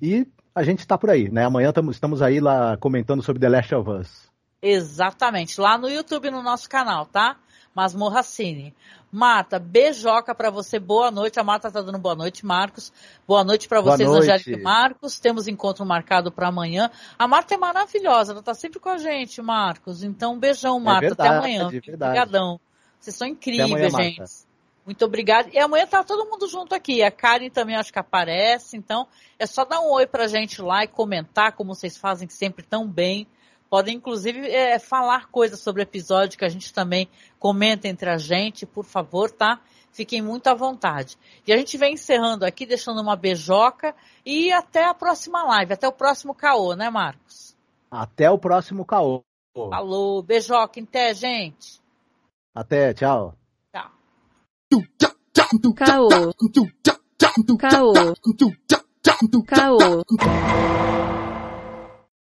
[0.00, 1.44] e a gente está por aí, né?
[1.44, 4.32] Amanhã estamos aí lá comentando sobre The Last of Us.
[4.62, 7.38] Exatamente, lá no YouTube, no nosso canal, tá?
[7.74, 8.74] Masmorra Cine.
[9.10, 11.38] Mata, beijoca para você, boa noite.
[11.38, 12.92] A Mata tá dando boa noite, Marcos.
[13.26, 15.18] Boa noite para vocês, Angélica e Marcos.
[15.18, 16.90] Temos encontro marcado para amanhã.
[17.18, 20.02] A Marta é maravilhosa, ela tá sempre com a gente, Marcos.
[20.02, 21.06] Então, um beijão, Marta.
[21.06, 21.62] É verdade, Até amanhã.
[21.62, 22.60] É Obrigadão.
[22.98, 24.18] Vocês são incríveis, amanhã, gente.
[24.18, 24.54] Marta.
[24.84, 25.48] Muito obrigada.
[25.52, 27.02] E amanhã tá todo mundo junto aqui.
[27.02, 28.76] A Karen também acho que aparece.
[28.76, 29.06] Então,
[29.38, 32.86] é só dar um oi pra gente lá e comentar como vocês fazem sempre tão
[32.86, 33.26] bem.
[33.74, 37.08] Podem, inclusive, é, falar coisas sobre o episódio que a gente também
[37.40, 39.60] comenta entre a gente, por favor, tá?
[39.90, 41.18] Fiquem muito à vontade.
[41.44, 43.92] E a gente vem encerrando aqui, deixando uma beijoca
[44.24, 47.56] e até a próxima live, até o próximo caô, né, Marcos?
[47.90, 49.24] Até o próximo caô.
[49.52, 51.82] Falou, beijoca, até, gente.
[52.54, 53.34] Até, tchau.
[53.72, 53.90] Tchau.
[55.74, 56.08] Caô.
[57.58, 57.92] Caô.
[59.48, 60.93] Caô.